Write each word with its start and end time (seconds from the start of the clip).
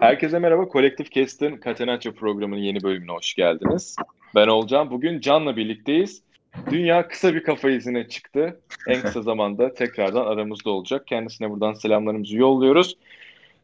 Herkese 0.00 0.38
merhaba. 0.38 0.68
Kolektif 0.68 1.10
Kest'in 1.10 1.60
Catenaccio 1.64 2.12
programının 2.12 2.60
yeni 2.60 2.82
bölümüne 2.82 3.12
hoş 3.12 3.34
geldiniz. 3.34 3.96
Ben 4.34 4.48
Olcan. 4.48 4.90
Bugün 4.90 5.20
Can'la 5.20 5.56
birlikteyiz. 5.56 6.22
Dünya 6.70 7.08
kısa 7.08 7.34
bir 7.34 7.42
kafa 7.42 7.70
izine 7.70 8.08
çıktı. 8.08 8.60
En 8.88 9.00
kısa 9.02 9.22
zamanda 9.22 9.74
tekrardan 9.74 10.26
aramızda 10.26 10.70
olacak. 10.70 11.06
Kendisine 11.06 11.50
buradan 11.50 11.72
selamlarımızı 11.72 12.36
yolluyoruz. 12.36 12.96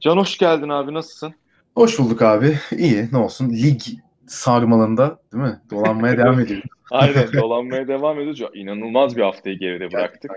Can 0.00 0.16
hoş 0.16 0.38
geldin 0.38 0.68
abi. 0.68 0.94
Nasılsın? 0.94 1.34
Hoş 1.74 1.98
bulduk 1.98 2.22
abi. 2.22 2.58
İyi. 2.78 3.08
Ne 3.12 3.18
olsun. 3.18 3.50
Lig 3.50 3.80
sarmalında 4.26 5.18
değil 5.32 5.44
mi? 5.44 5.60
Dolanmaya 5.70 6.18
devam 6.18 6.40
ediyoruz. 6.40 6.70
Aynen 6.90 7.32
dolanmaya 7.32 7.88
devam 7.88 8.20
ediyoruz. 8.20 8.42
İnanılmaz 8.54 9.16
bir 9.16 9.22
haftayı 9.22 9.58
geride 9.58 9.92
bıraktık. 9.92 10.30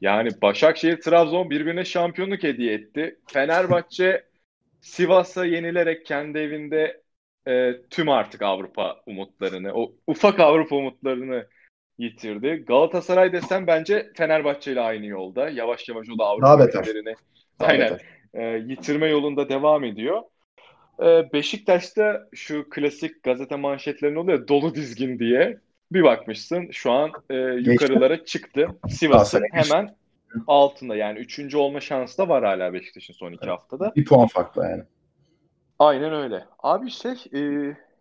Yani 0.00 0.30
Başakşehir, 0.42 1.00
Trabzon 1.00 1.50
birbirine 1.50 1.84
şampiyonluk 1.84 2.42
hediye 2.42 2.74
etti. 2.74 3.18
Fenerbahçe 3.26 4.31
Sivas'a 4.82 5.44
yenilerek 5.44 6.06
kendi 6.06 6.38
evinde 6.38 7.02
e, 7.48 7.80
tüm 7.90 8.08
artık 8.08 8.42
Avrupa 8.42 8.96
umutlarını, 9.06 9.72
o 9.74 9.94
ufak 10.06 10.40
Avrupa 10.40 10.76
umutlarını 10.76 11.46
yitirdi. 11.98 12.64
Galatasaray 12.66 13.32
desem 13.32 13.66
bence 13.66 14.12
Fenerbahçe 14.16 14.72
ile 14.72 14.80
aynı 14.80 15.06
yolda. 15.06 15.48
Yavaş 15.48 15.88
yavaş 15.88 16.10
o 16.10 16.18
da 16.18 16.24
Avrupa 16.24 16.64
ülkelerini 16.64 17.14
aynen 17.58 17.98
e, 18.34 18.42
yitirme 18.44 19.08
yolunda 19.08 19.48
devam 19.48 19.84
ediyor. 19.84 20.22
E, 21.02 21.32
Beşiktaş'ta 21.32 22.28
şu 22.34 22.68
klasik 22.70 23.22
gazete 23.22 23.56
manşetlerinin 23.56 24.16
oluyor 24.16 24.48
dolu 24.48 24.74
dizgin 24.74 25.18
diye. 25.18 25.58
Bir 25.92 26.02
bakmışsın 26.02 26.70
şu 26.70 26.92
an 26.92 27.10
e, 27.30 27.34
yukarılara 27.36 28.24
çıktı. 28.24 28.68
Sivas'ın 28.88 29.44
hemen 29.52 29.94
altında 30.46 30.96
yani 30.96 31.18
üçüncü 31.18 31.56
olma 31.56 31.80
şansı 31.80 32.18
da 32.18 32.28
var 32.28 32.44
hala 32.44 32.72
Beşiktaş'ın 32.72 33.14
son 33.14 33.32
iki 33.32 33.44
evet. 33.44 33.52
haftada. 33.52 33.92
Bir 33.96 34.04
puan 34.04 34.26
farklı 34.26 34.64
yani. 34.64 34.82
Aynen 35.78 36.12
öyle. 36.12 36.44
Abi 36.58 36.90
şey 36.90 37.14
e, 37.34 37.40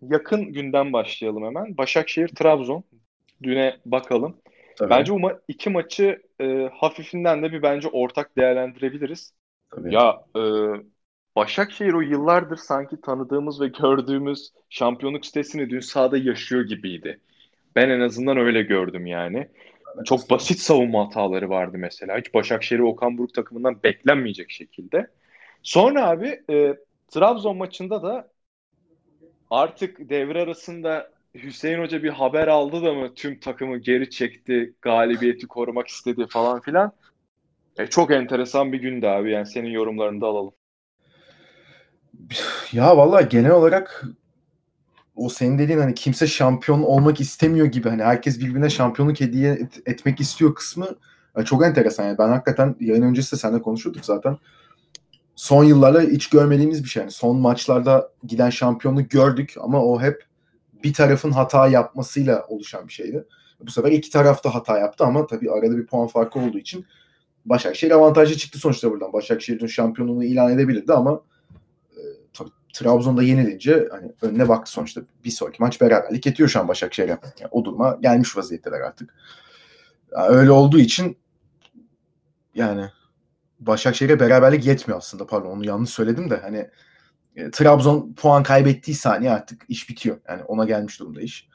yakın 0.02 0.54
günden 0.54 0.94
başlayalım 0.94 1.46
hemen. 1.46 1.78
Başakşehir 1.78 2.28
Trabzon. 2.28 2.84
Düne 3.44 3.78
bakalım. 3.86 4.38
Tabii. 4.78 4.90
Bence 4.90 5.14
bu 5.14 5.32
iki 5.48 5.70
maçı 5.70 6.22
e, 6.42 6.70
hafifinden 6.74 7.44
de 7.44 7.52
bir 7.52 7.62
bence 7.62 7.88
ortak 7.88 8.38
değerlendirebiliriz. 8.38 9.34
Tabii. 9.70 9.94
Ya 9.94 10.24
e, 10.38 10.42
Başakşehir 11.36 11.94
o 11.94 12.02
yıllardır 12.02 12.58
sanki 12.58 13.02
tanıdığımız 13.02 13.62
ve 13.62 13.68
gördüğümüz 13.68 14.52
şampiyonluk 14.70 15.26
sitesini 15.26 15.70
dün 15.70 15.80
sahada 15.80 16.18
yaşıyor 16.18 16.64
gibiydi. 16.64 17.20
Ben 17.76 17.90
en 17.90 18.00
azından 18.00 18.38
öyle 18.38 18.62
gördüm 18.62 19.06
yani. 19.06 19.48
Çok 20.06 20.30
basit 20.30 20.60
savunma 20.60 21.06
hataları 21.06 21.50
vardı 21.50 21.78
mesela. 21.80 22.18
Hiç 22.18 22.34
Başakşehir 22.34 22.80
Okan 22.80 23.18
Buruk 23.18 23.34
takımından 23.34 23.84
beklenmeyecek 23.84 24.52
şekilde. 24.52 25.08
Sonra 25.64 26.08
abi 26.08 26.42
e, 26.50 26.76
Trabzon 27.08 27.58
maçında 27.58 28.04
da 28.04 28.28
artık 29.50 30.10
devre 30.10 30.42
arasında 30.42 31.12
Hüseyin 31.36 31.80
Hoca 31.80 32.04
bir 32.04 32.10
haber 32.10 32.48
aldı 32.48 32.84
da 32.84 32.94
mı 32.94 33.14
tüm 33.16 33.40
takımı 33.40 33.78
geri 33.78 34.10
çekti, 34.10 34.74
galibiyeti 34.82 35.48
korumak 35.48 35.88
istedi 35.88 36.26
falan 36.30 36.62
filan. 36.62 36.92
E, 37.78 37.88
çok 37.88 38.12
enteresan 38.12 38.74
bir 38.74 38.82
gündü 38.82 39.06
abi. 39.06 39.32
Yani 39.32 39.46
senin 39.46 39.70
yorumlarını 39.70 40.22
da 40.22 40.28
alalım. 40.28 40.54
Ya 42.72 42.98
valla 42.98 43.22
genel 43.22 43.52
olarak 43.52 44.04
o 45.26 45.30
senin 45.30 45.60
dediğin 45.60 45.80
hani 45.80 45.94
kimse 45.94 46.28
şampiyon 46.28 46.82
olmak 46.84 47.22
istemiyor 47.22 47.66
gibi 47.66 47.90
hani 47.90 48.04
herkes 48.04 48.40
birbirine 48.40 48.70
şampiyonluk 48.70 49.20
hediye 49.20 49.52
et, 49.52 49.80
etmek 49.86 50.20
istiyor 50.20 50.56
kısmı 50.56 50.88
yani 51.38 51.46
çok 51.46 51.66
enteresan 51.66 52.06
yani 52.06 52.18
ben 52.18 52.30
hakikaten 52.30 52.76
yayın 52.80 53.02
öncesi 53.02 53.32
de 53.32 53.40
seninle 53.40 53.62
konuşuyorduk 53.62 54.06
zaten 54.06 54.38
son 55.36 55.64
yıllarda 55.64 56.02
hiç 56.02 56.30
görmediğimiz 56.30 56.84
bir 56.84 56.90
şey 56.90 57.02
yani 57.02 57.12
son 57.12 57.38
maçlarda 57.38 58.12
giden 58.28 58.50
şampiyonluk 58.50 59.10
gördük 59.12 59.56
ama 59.62 59.86
o 59.86 60.02
hep 60.02 60.26
bir 60.84 60.94
tarafın 60.94 61.32
hata 61.32 61.68
yapmasıyla 61.68 62.46
oluşan 62.48 62.88
bir 62.88 62.94
şeydi. 62.94 63.26
Bu 63.62 63.72
sefer 63.72 63.92
iki 63.92 64.10
taraf 64.10 64.44
da 64.44 64.56
hata 64.56 64.80
yaptı 64.80 65.06
ama 65.06 65.28
tabii 65.28 65.52
arada 65.52 65.78
bir 65.78 65.86
puan 65.86 66.08
farkı 66.08 66.40
olduğu 66.40 66.58
için 66.58 66.86
Başakşehir 67.46 67.92
avantajlı 67.92 68.38
çıktı 68.38 68.60
sonuçta 68.60 68.92
buradan. 68.92 69.14
Başakşehir'in 69.14 69.68
şampiyonluğunu 69.68 70.24
ilan 70.24 70.52
edebilirdi 70.54 70.94
ama 70.94 71.22
Trabzon'da 72.74 73.24
yenilince 73.24 73.88
hani 73.92 74.12
önüne 74.22 74.50
baktı 74.50 74.72
sonuçta. 74.72 75.02
Bir 75.26 75.30
sonraki 75.30 75.62
maç 75.62 75.82
beraberlik 75.82 76.26
yetiyor 76.26 76.50
şu 76.50 76.60
an 76.60 76.68
Başakşehir'e. 76.68 77.18
Yani 77.40 77.50
o 77.52 77.66
duruma 77.66 77.98
gelmiş 78.02 78.38
vaziyetteler 78.38 78.82
artık. 78.82 79.14
Yani 80.12 80.28
öyle 80.28 80.52
olduğu 80.52 80.80
için 80.80 81.18
yani 82.56 82.86
Başakşehir'e 83.60 84.20
beraberlik 84.20 84.66
yetmiyor 84.66 84.98
aslında. 84.98 85.28
Pardon 85.28 85.50
onu 85.50 85.66
yanlış 85.66 85.90
söyledim 85.90 86.30
de 86.30 86.38
hani 86.38 86.70
e, 87.36 87.52
Trabzon 87.52 88.14
puan 88.14 88.44
kaybettiği 88.44 88.96
saniye 88.96 89.32
artık 89.32 89.66
iş 89.70 89.90
bitiyor. 89.90 90.18
Yani 90.28 90.44
ona 90.44 90.66
gelmiş 90.66 91.00
durumda 91.00 91.22
iş. 91.22 91.51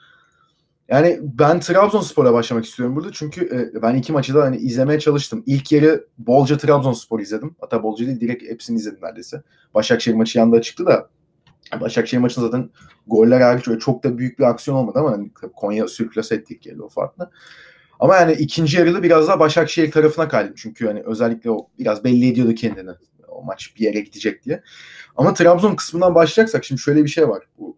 Yani 0.88 1.20
ben 1.22 1.60
Trabzonspor'a 1.60 2.32
başlamak 2.32 2.64
istiyorum 2.64 2.96
burada. 2.96 3.12
Çünkü 3.12 3.70
e, 3.76 3.82
ben 3.82 3.94
iki 3.94 4.12
maçı 4.12 4.34
da 4.34 4.42
hani 4.42 4.56
izlemeye 4.56 5.00
çalıştım. 5.00 5.42
İlk 5.46 5.72
yarı 5.72 6.06
bolca 6.18 6.58
Trabzonspor 6.58 7.20
izledim. 7.20 7.56
Hatta 7.60 7.82
bolca 7.82 8.06
değil 8.06 8.20
direkt 8.20 8.50
hepsini 8.50 8.76
izledim 8.76 8.98
neredeyse. 9.02 9.42
Başakşehir 9.74 10.16
maçı 10.16 10.38
yanında 10.38 10.62
çıktı 10.62 10.86
da 10.86 11.08
Başakşehir 11.80 12.20
maçında 12.20 12.44
zaten 12.44 12.70
goller 13.06 13.40
hariç 13.40 13.68
öyle 13.68 13.78
çok 13.78 14.04
da 14.04 14.18
büyük 14.18 14.38
bir 14.38 14.44
aksiyon 14.44 14.76
olmadı 14.76 14.98
ama 14.98 15.12
hani 15.12 15.30
Konya 15.56 15.88
sürklase 15.88 16.34
ettik 16.34 16.62
geldi 16.62 16.82
o 16.82 16.88
farklı. 16.88 17.30
Ama 18.00 18.16
yani 18.16 18.32
ikinci 18.32 18.78
yarıda 18.78 19.02
biraz 19.02 19.28
daha 19.28 19.40
Başakşehir 19.40 19.90
tarafına 19.90 20.28
kaydım. 20.28 20.54
Çünkü 20.56 20.86
hani 20.86 21.02
özellikle 21.02 21.50
o 21.50 21.68
biraz 21.78 22.04
belli 22.04 22.28
ediyordu 22.28 22.54
kendini. 22.54 22.90
O 23.28 23.44
maç 23.44 23.72
bir 23.76 23.80
yere 23.80 24.00
gidecek 24.00 24.44
diye. 24.44 24.62
Ama 25.16 25.34
Trabzon 25.34 25.74
kısmından 25.76 26.14
başlayacaksak 26.14 26.64
şimdi 26.64 26.80
şöyle 26.80 27.04
bir 27.04 27.08
şey 27.08 27.28
var. 27.28 27.44
Bu 27.58 27.75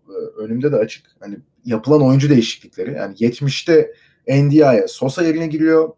önümde 0.49 0.73
de 0.73 0.77
açık. 0.77 1.07
Hani 1.21 1.37
yapılan 1.65 2.03
oyuncu 2.03 2.31
değişiklikleri. 2.31 2.93
Yani 2.93 3.15
70'te 3.15 3.93
Ndiaye 4.29 4.89
Sosa 4.89 5.23
yerine 5.23 5.47
giriyor. 5.47 5.93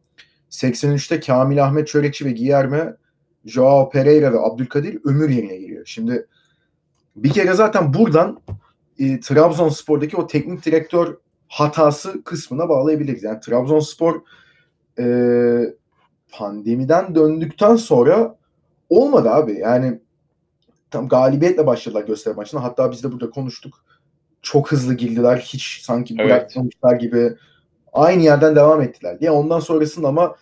83'te 0.50 1.20
Kamil 1.20 1.64
Ahmet 1.64 1.88
Çörekçi 1.88 2.24
ve 2.24 2.30
Giyerme 2.30 2.96
Joao 3.44 3.90
Pereira 3.90 4.32
ve 4.32 4.38
Abdülkadir 4.38 4.98
Ömür 5.04 5.28
yerine 5.28 5.56
giriyor. 5.56 5.82
Şimdi 5.86 6.26
bir 7.16 7.30
kere 7.30 7.52
zaten 7.52 7.94
buradan 7.94 8.40
e, 8.98 9.20
Trabzonspor'daki 9.20 10.16
o 10.16 10.26
teknik 10.26 10.66
direktör 10.66 11.16
hatası 11.48 12.24
kısmına 12.24 12.68
bağlayabiliriz. 12.68 13.22
Yani 13.22 13.40
Trabzonspor 13.40 14.20
e, 14.98 15.04
pandemiden 16.32 17.14
döndükten 17.14 17.76
sonra 17.76 18.36
olmadı 18.88 19.30
abi. 19.30 19.58
Yani 19.58 20.00
tam 20.90 21.08
galibiyetle 21.08 21.66
başladılar 21.66 22.04
gösteri 22.04 22.34
maçına. 22.34 22.62
Hatta 22.62 22.92
biz 22.92 23.04
de 23.04 23.12
burada 23.12 23.30
konuştuk. 23.30 23.84
Çok 24.42 24.72
hızlı 24.72 24.94
girdiler. 24.94 25.36
Hiç 25.36 25.80
sanki 25.82 26.14
evet. 26.18 26.26
bırakmamışlar 26.26 26.96
gibi 26.96 27.32
aynı 27.92 28.22
yerden 28.22 28.56
devam 28.56 28.82
ettiler 28.82 29.20
diye. 29.20 29.30
Ondan 29.30 29.60
sonrasında 29.60 30.08
ama 30.08 30.36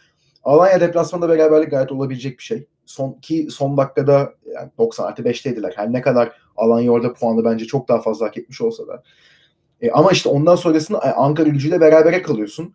Alanya 0.45 0.81
deplasmanda 0.81 1.29
beraberlik 1.29 1.71
gayet 1.71 1.93
olabilecek 1.93 2.39
bir 2.39 2.43
şey. 2.43 2.67
Son 2.87 3.13
ki 3.13 3.49
son 3.51 3.77
dakikada 3.77 4.35
yani 4.55 4.71
90 4.79 5.05
artı 5.05 5.23
5'teydiler. 5.23 5.73
Her 5.77 5.93
ne 5.93 6.01
kadar 6.01 6.33
Alanya 6.57 6.91
orada 6.91 7.13
puanı 7.13 7.45
bence 7.45 7.65
çok 7.65 7.89
daha 7.89 8.01
fazla 8.01 8.27
hak 8.27 8.37
etmiş 8.37 8.61
olsa 8.61 8.87
da. 8.87 9.03
E, 9.81 9.91
ama 9.91 10.13
işte 10.13 10.29
ondan 10.29 10.57
sonrasında 10.57 10.99
e, 10.99 11.11
Ankara 11.11 11.49
gücüyle 11.49 11.81
berabere 11.81 12.23
kalıyorsun. 12.23 12.75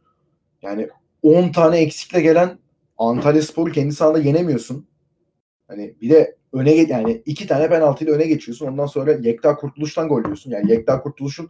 Yani 0.61 0.89
10 1.23 1.51
tane 1.51 1.77
eksikle 1.77 2.21
gelen 2.21 2.59
Antalya 2.97 3.41
Spor'u 3.41 3.71
kendi 3.71 3.93
sahanda 3.93 4.19
yenemiyorsun. 4.19 4.87
Hani 5.67 5.95
bir 6.01 6.09
de 6.09 6.35
öne 6.53 6.75
yani 6.75 7.21
iki 7.25 7.47
tane 7.47 7.69
penaltıyla 7.69 8.13
öne 8.13 8.27
geçiyorsun. 8.27 8.67
Ondan 8.67 8.85
sonra 8.85 9.11
Yekta 9.11 9.55
Kurtuluş'tan 9.55 10.07
gol 10.07 10.23
yiyorsun. 10.23 10.51
Yani 10.51 10.71
Yekta 10.71 11.01
Kurtuluş'un 11.01 11.49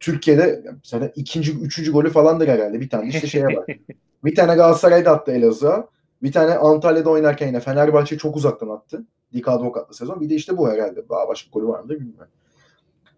Türkiye'de 0.00 0.64
zaten 0.82 1.12
ikinci, 1.16 1.52
üçüncü 1.52 1.92
golü 1.92 2.10
falandır 2.10 2.48
herhalde. 2.48 2.80
Bir 2.80 2.88
tane 2.88 3.08
işte 3.08 3.26
şeye 3.26 3.46
bak. 3.56 3.68
bir 4.24 4.34
tane 4.34 4.54
Galatasaray'da 4.54 5.10
attı 5.10 5.32
Elazığ'a. 5.32 5.88
Bir 6.22 6.32
tane 6.32 6.54
Antalya'da 6.54 7.10
oynarken 7.10 7.46
yine 7.46 7.60
Fenerbahçe 7.60 8.18
çok 8.18 8.36
uzaktan 8.36 8.68
attı. 8.68 9.04
Dik 9.32 9.48
Advokat'lı 9.48 9.94
sezon. 9.94 10.20
Bir 10.20 10.30
de 10.30 10.34
işte 10.34 10.56
bu 10.56 10.70
herhalde. 10.70 11.08
Daha 11.08 11.28
başka 11.28 11.50
golü 11.50 11.66
var 11.66 11.80
mı 11.80 11.88
bilmiyorum. 11.88 12.26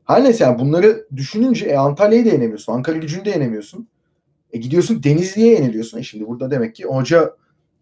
Her 0.05 0.25
neyse 0.25 0.45
yani 0.45 0.59
bunları 0.59 1.07
düşününce 1.17 1.67
e, 1.67 1.77
Antalya'yı 1.77 2.25
da 2.25 2.29
yenemiyorsun. 2.29 2.73
Ankara 2.73 2.97
gücünü 2.97 3.25
de 3.25 3.31
yenemiyorsun. 3.31 3.89
E, 4.53 4.59
gidiyorsun 4.59 5.03
Denizli'ye 5.03 5.53
yeniliyorsun. 5.53 5.99
E, 5.99 6.03
şimdi 6.03 6.27
burada 6.27 6.51
demek 6.51 6.75
ki 6.75 6.85
hoca 6.85 7.37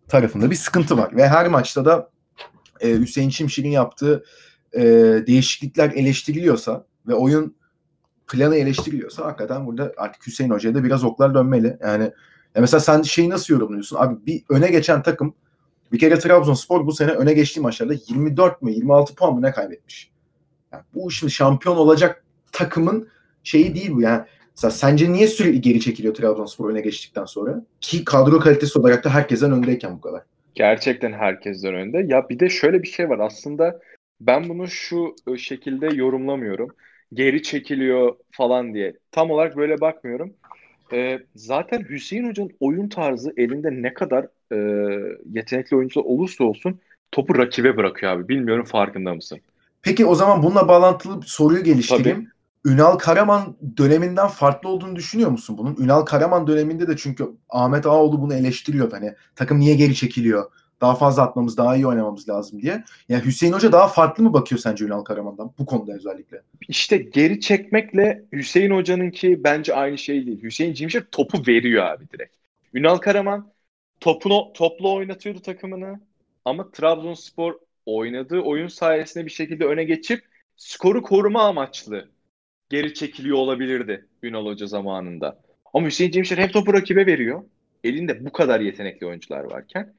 tarafında 0.09 0.51
bir 0.51 0.57
sıkıntı 0.57 0.97
var. 0.99 1.17
Ve 1.17 1.29
her 1.29 1.49
maçta 1.49 1.85
da 1.85 2.11
e, 2.83 2.99
Hüseyin 2.99 3.31
Şimşir'in 3.31 3.71
yaptığı 3.71 4.25
e, 4.73 4.83
değişiklikler 5.27 5.91
eleştiriliyorsa 5.91 6.87
ve 7.07 7.15
oyun 7.15 7.57
planı 8.27 8.57
eleştiriliyorsa 8.57 9.25
hakikaten 9.25 9.67
burada 9.67 9.93
artık 9.97 10.27
Hüseyin 10.27 10.51
Hoca'ya 10.51 10.75
da 10.75 10.85
biraz 10.85 11.05
oklar 11.05 11.35
dönmeli. 11.35 11.79
Yani 11.83 12.05
ya 12.55 12.61
mesela 12.61 12.81
sen 12.81 13.03
şeyi 13.03 13.31
nasıl 13.31 13.55
yorumluyorsun? 13.55 13.97
Abi 13.97 14.27
bir 14.27 14.45
öne 14.49 14.69
geçen 14.69 15.03
takım 15.03 15.35
bir 15.93 15.99
kere 15.99 16.19
Trabzonspor 16.19 16.87
bu 16.87 16.93
sene 16.93 17.11
öne 17.11 17.33
geçtiği 17.33 17.61
maçlarda 17.61 17.95
24 18.09 18.63
mü 18.63 18.73
26 18.73 19.15
puan 19.15 19.35
mı 19.35 19.43
ne 19.43 19.53
kaybetmiş? 19.53 20.11
Yani 20.73 20.83
bu 20.95 21.11
şimdi 21.11 21.33
şampiyon 21.33 21.77
olacak 21.77 22.25
takımın 22.53 23.09
şeyi 23.45 23.75
değil 23.75 23.91
bu. 23.93 24.01
Yani 24.01 24.23
mesela 24.57 24.71
sence 24.71 25.13
niye 25.13 25.29
sürekli 25.29 25.61
geri 25.61 25.81
çekiliyor 25.81 26.15
Trabzonspor 26.15 26.71
öne 26.71 26.81
geçtikten 26.81 27.25
sonra? 27.25 27.65
Ki 27.81 28.05
kadro 28.05 28.41
kalitesi 28.41 28.79
olarak 28.79 29.05
da 29.05 29.11
herkesten 29.11 29.53
öndeyken 29.53 29.97
bu 29.97 30.01
kadar. 30.01 30.23
Gerçekten 30.55 31.13
herkesten 31.13 31.75
önde. 31.75 31.99
Ya 31.99 32.29
bir 32.29 32.39
de 32.39 32.49
şöyle 32.49 32.83
bir 32.83 32.89
şey 32.89 33.09
var. 33.09 33.19
Aslında 33.19 33.81
Ben 34.21 34.49
bunu 34.49 34.69
şu 34.69 35.17
e, 35.35 35.37
şekilde 35.39 35.87
yorumlamıyorum. 35.87 36.69
Geri 37.15 37.43
çekiliyor 37.43 38.17
falan 38.31 38.75
diye. 38.75 38.95
Tam 39.11 39.31
olarak 39.31 39.57
böyle 39.57 39.81
bakmıyorum. 39.81 40.35
Ee, 40.93 41.19
zaten 41.35 41.85
Hüseyin 41.91 42.29
Hoca'nın 42.29 42.57
oyun 42.61 42.89
tarzı 42.89 43.33
elinde 43.37 43.71
ne 43.83 43.95
kadar 43.95 44.29
e, 44.53 44.57
yetenekli 45.31 45.77
oyuncu 45.77 46.01
olursa 46.01 46.45
olsun 46.45 46.81
topu 47.13 47.39
rakibe 47.39 47.77
bırakıyor 47.77 48.13
abi. 48.13 48.29
Bilmiyorum 48.29 48.65
farkında 48.65 49.15
mısın? 49.15 49.41
Peki 49.83 50.07
o 50.07 50.15
zaman 50.15 50.43
bununla 50.43 50.69
bağlantılı 50.69 51.23
bir 51.23 51.27
soruyu 51.27 51.65
geliştireyim. 51.65 52.19
Tabii. 52.19 52.42
Ünal 52.65 52.99
Karaman 52.99 53.57
döneminden 53.77 54.29
farklı 54.29 54.69
olduğunu 54.69 54.97
düşünüyor 54.97 55.31
musun 55.31 55.59
bunun? 55.59 55.77
Ünal 55.77 56.03
Karaman 56.03 56.47
döneminde 56.47 56.89
de 56.89 56.97
çünkü 56.97 57.29
Ahmet 57.49 57.87
Ağoğlu 57.87 58.23
bunu 58.23 58.35
eleştiriyor. 58.35 58.93
Hani 58.93 59.15
takım 59.37 59.61
niye 59.61 59.75
geri 59.75 59.95
çekiliyor? 59.95 60.51
Daha 60.81 60.95
fazla 60.95 61.23
atmamız, 61.23 61.57
daha 61.57 61.77
iyi 61.77 61.87
oynamamız 61.87 62.29
lazım 62.29 62.63
diye. 62.63 62.85
Yani 63.09 63.25
Hüseyin 63.25 63.53
Hoca 63.53 63.73
daha 63.73 63.89
farklı 63.89 64.25
mı 64.25 64.33
bakıyor 64.33 64.59
sence 64.59 64.85
Ünal 64.85 65.03
Karaman'dan 65.03 65.53
bu 65.59 65.67
konuda 65.67 65.93
özellikle? 65.93 66.43
İşte 66.69 66.97
geri 66.97 67.41
çekmekle 67.41 68.25
Hüseyin 68.33 68.71
Hoca'nınki 68.71 69.45
bence 69.45 69.75
aynı 69.75 69.99
şey 69.99 70.27
değil. 70.27 70.43
Hüseyin 70.43 70.75
Cimşir 70.75 71.05
topu 71.05 71.43
veriyor 71.47 71.85
abi 71.85 72.05
direkt. 72.13 72.37
Ünal 72.75 72.97
Karaman 72.97 73.53
topunu 74.01 74.53
toplu 74.55 74.95
oynatıyordu 74.95 75.43
takımını 75.43 76.01
ama 76.45 76.71
Trabzonspor 76.71 77.55
oynadığı 77.87 78.41
oyun 78.41 78.69
sayesinde 78.69 79.25
bir 79.25 79.31
şekilde 79.31 79.65
öne 79.65 79.85
geçip 79.85 80.25
skoru 80.57 81.03
koruma 81.03 81.43
amaçlı 81.43 82.09
geri 82.73 82.95
çekiliyor 82.95 83.39
olabilirdi 83.39 84.07
Ünal 84.23 84.47
Hoca 84.47 84.67
zamanında. 84.67 85.41
Ama 85.75 85.87
Hüseyin 85.87 86.11
Cemşir 86.11 86.39
hem 86.39 86.49
topu 86.49 86.75
rakibe 86.75 87.07
veriyor. 87.07 87.45
Elinde 87.85 88.25
bu 88.25 88.33
kadar 88.33 88.61
yetenekli 88.61 89.07
oyuncular 89.07 89.45
varken. 89.45 89.95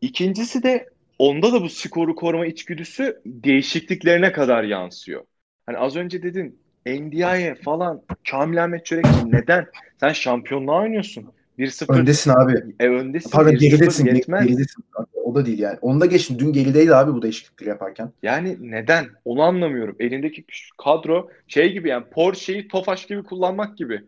İkincisi 0.00 0.62
de 0.62 0.88
onda 1.18 1.52
da 1.52 1.62
bu 1.62 1.68
skoru 1.68 2.14
koruma 2.14 2.46
içgüdüsü 2.46 3.20
değişikliklerine 3.26 4.32
kadar 4.32 4.64
yansıyor. 4.64 5.24
Hani 5.66 5.78
az 5.78 5.96
önce 5.96 6.22
dedin 6.22 6.58
Ndiaye 6.86 7.54
falan 7.54 8.02
Kamil 8.30 8.64
Ahmet 8.64 8.86
Çörekçi 8.86 9.32
neden? 9.32 9.66
Sen 10.00 10.12
şampiyonluğa 10.12 10.82
oynuyorsun. 10.82 11.32
1-0. 11.58 12.00
Öndesin 12.00 12.30
abi. 12.30 12.74
E 12.80 12.88
öndesin. 12.88 13.30
Pardon 13.30 13.54
geridesin. 13.54 14.06
Yetmez. 14.06 14.46
Geridesin. 14.46 14.84
O 15.24 15.34
da 15.34 15.46
değil 15.46 15.58
yani. 15.58 15.78
Onda 15.80 16.06
geçtin. 16.06 16.38
Dün 16.38 16.52
gerideydi 16.52 16.94
abi 16.94 17.12
bu 17.12 17.22
değişiklikleri 17.22 17.68
yaparken. 17.68 18.12
Yani 18.22 18.56
neden? 18.60 19.06
Onu 19.24 19.42
anlamıyorum. 19.42 19.96
Elindeki 20.00 20.44
kadro 20.84 21.30
şey 21.48 21.72
gibi 21.72 21.88
yani 21.88 22.04
Porsche'yi 22.10 22.68
Tofaş 22.68 23.06
gibi 23.06 23.22
kullanmak 23.22 23.76
gibi. 23.76 24.02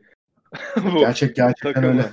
Gerçek 0.98 1.36
gerçekten 1.36 1.84
öyle. 1.84 2.04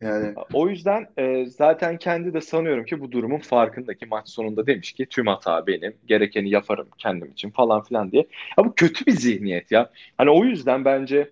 Yani. 0.00 0.34
O 0.52 0.68
yüzden 0.68 1.06
e, 1.18 1.46
zaten 1.46 1.96
kendi 1.96 2.34
de 2.34 2.40
sanıyorum 2.40 2.84
ki 2.84 3.00
bu 3.00 3.12
durumun 3.12 3.38
farkındaki 3.38 4.06
maç 4.06 4.28
sonunda 4.28 4.66
demiş 4.66 4.92
ki 4.92 5.06
tüm 5.06 5.26
hata 5.26 5.66
benim. 5.66 5.94
Gerekeni 6.06 6.50
yaparım 6.50 6.88
kendim 6.98 7.30
için 7.30 7.50
falan 7.50 7.82
filan 7.82 8.12
diye. 8.12 8.26
Ya 8.58 8.64
bu 8.64 8.74
kötü 8.74 9.06
bir 9.06 9.12
zihniyet 9.12 9.72
ya. 9.72 9.90
Hani 10.18 10.30
o 10.30 10.44
yüzden 10.44 10.84
bence 10.84 11.30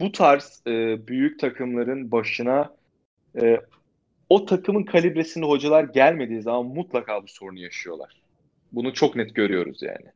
bu 0.00 0.12
tarz 0.12 0.62
e, 0.66 1.06
büyük 1.06 1.38
takımların 1.38 2.12
başına 2.12 2.74
e, 3.42 3.60
o 4.28 4.46
takımın 4.46 4.82
kalibresinde 4.82 5.46
hocalar 5.46 5.84
gelmediği 5.84 6.42
zaman 6.42 6.66
mutlaka 6.66 7.22
bu 7.22 7.28
sorunu 7.28 7.58
yaşıyorlar. 7.58 8.22
Bunu 8.72 8.92
çok 8.92 9.16
net 9.16 9.34
görüyoruz 9.34 9.82
yani. 9.82 10.12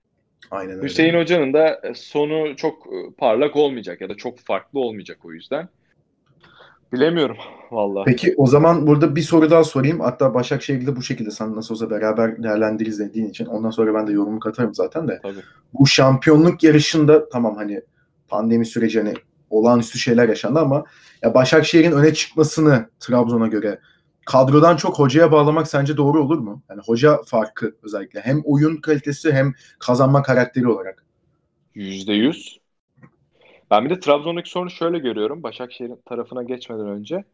Aynen 0.50 0.76
öyle. 0.76 0.86
Hüseyin 0.86 1.14
Hoca'nın 1.14 1.52
da 1.52 1.81
e, 1.82 1.94
sonu 1.94 2.56
çok 2.56 2.86
e, 2.86 3.14
parlak 3.19 3.56
olmayacak 3.56 4.00
ya 4.00 4.08
da 4.08 4.14
çok 4.14 4.38
farklı 4.38 4.81
olmayacak 4.81 5.19
o 5.25 5.32
yüzden. 5.32 5.69
Bilemiyorum 6.92 7.36
vallahi. 7.70 8.04
Peki 8.06 8.34
o 8.36 8.46
zaman 8.46 8.86
burada 8.86 9.16
bir 9.16 9.20
soru 9.20 9.50
daha 9.50 9.64
sorayım. 9.64 10.00
Hatta 10.00 10.34
Başakşehir'de 10.34 10.86
de 10.86 10.96
bu 10.96 11.02
şekilde 11.02 11.31
sen 11.31 11.56
nasıl 11.56 11.75
olsa 11.75 11.90
beraber 11.90 12.42
değerlendiririz 12.42 12.98
dediğin 12.98 13.28
için. 13.28 13.46
Ondan 13.46 13.70
sonra 13.70 13.94
ben 13.94 14.06
de 14.06 14.12
yorumu 14.12 14.40
katarım 14.40 14.75
zaten 14.75 15.08
de. 15.08 15.20
Tabii. 15.22 15.40
Bu 15.72 15.86
şampiyonluk 15.86 16.62
yarışında 16.62 17.28
tamam 17.28 17.56
hani 17.56 17.81
pandemi 18.28 18.66
süreci 18.66 18.98
hani 18.98 19.14
olağanüstü 19.58 19.98
şeyler 19.98 20.28
yaşandı 20.28 20.60
ama 20.60 20.84
ya 21.22 21.34
Başakşehir'in 21.34 21.92
öne 21.92 22.14
çıkmasını 22.14 22.90
Trabzon'a 23.00 23.46
göre 23.46 23.80
kadrodan 24.26 24.76
çok 24.76 24.98
hocaya 24.98 25.32
bağlamak 25.32 25.68
sence 25.68 25.96
doğru 25.96 26.22
olur 26.24 26.38
mu? 26.38 26.62
Yani 26.70 26.80
hoca 26.86 27.22
farkı 27.26 27.76
özellikle 27.82 28.20
hem 28.20 28.42
oyun 28.44 28.76
kalitesi 28.76 29.32
hem 29.32 29.52
kazanma 29.78 30.22
karakteri 30.22 30.68
olarak. 30.68 31.04
Yüzde 31.74 32.12
yüz. 32.12 32.58
Ben 33.70 33.84
bir 33.84 33.90
de 33.90 34.00
Trabzon'daki 34.00 34.50
sorunu 34.50 34.70
şöyle 34.70 34.98
görüyorum. 34.98 35.42
Başakşehir'in 35.42 36.00
tarafına 36.06 36.42
geçmeden 36.42 36.88
önce. 36.88 37.24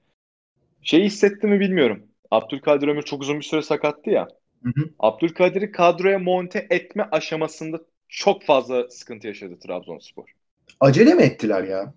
Şeyi 0.82 1.04
hissetti 1.04 1.46
mi 1.46 1.60
bilmiyorum. 1.60 2.02
Abdülkadir 2.30 2.88
Ömür 2.88 3.02
çok 3.02 3.22
uzun 3.22 3.38
bir 3.38 3.44
süre 3.44 3.62
sakattı 3.62 4.10
ya. 4.10 4.28
Hı 4.62 4.68
hı. 4.68 4.90
Abdülkadir'i 4.98 5.72
kadroya 5.72 6.18
monte 6.18 6.66
etme 6.70 7.08
aşamasında 7.12 7.80
çok 8.08 8.42
fazla 8.42 8.90
sıkıntı 8.90 9.26
yaşadı 9.26 9.58
Trabzonspor. 9.58 10.39
Acele 10.80 11.14
mi 11.14 11.22
ettiler 11.22 11.64
ya? 11.64 11.94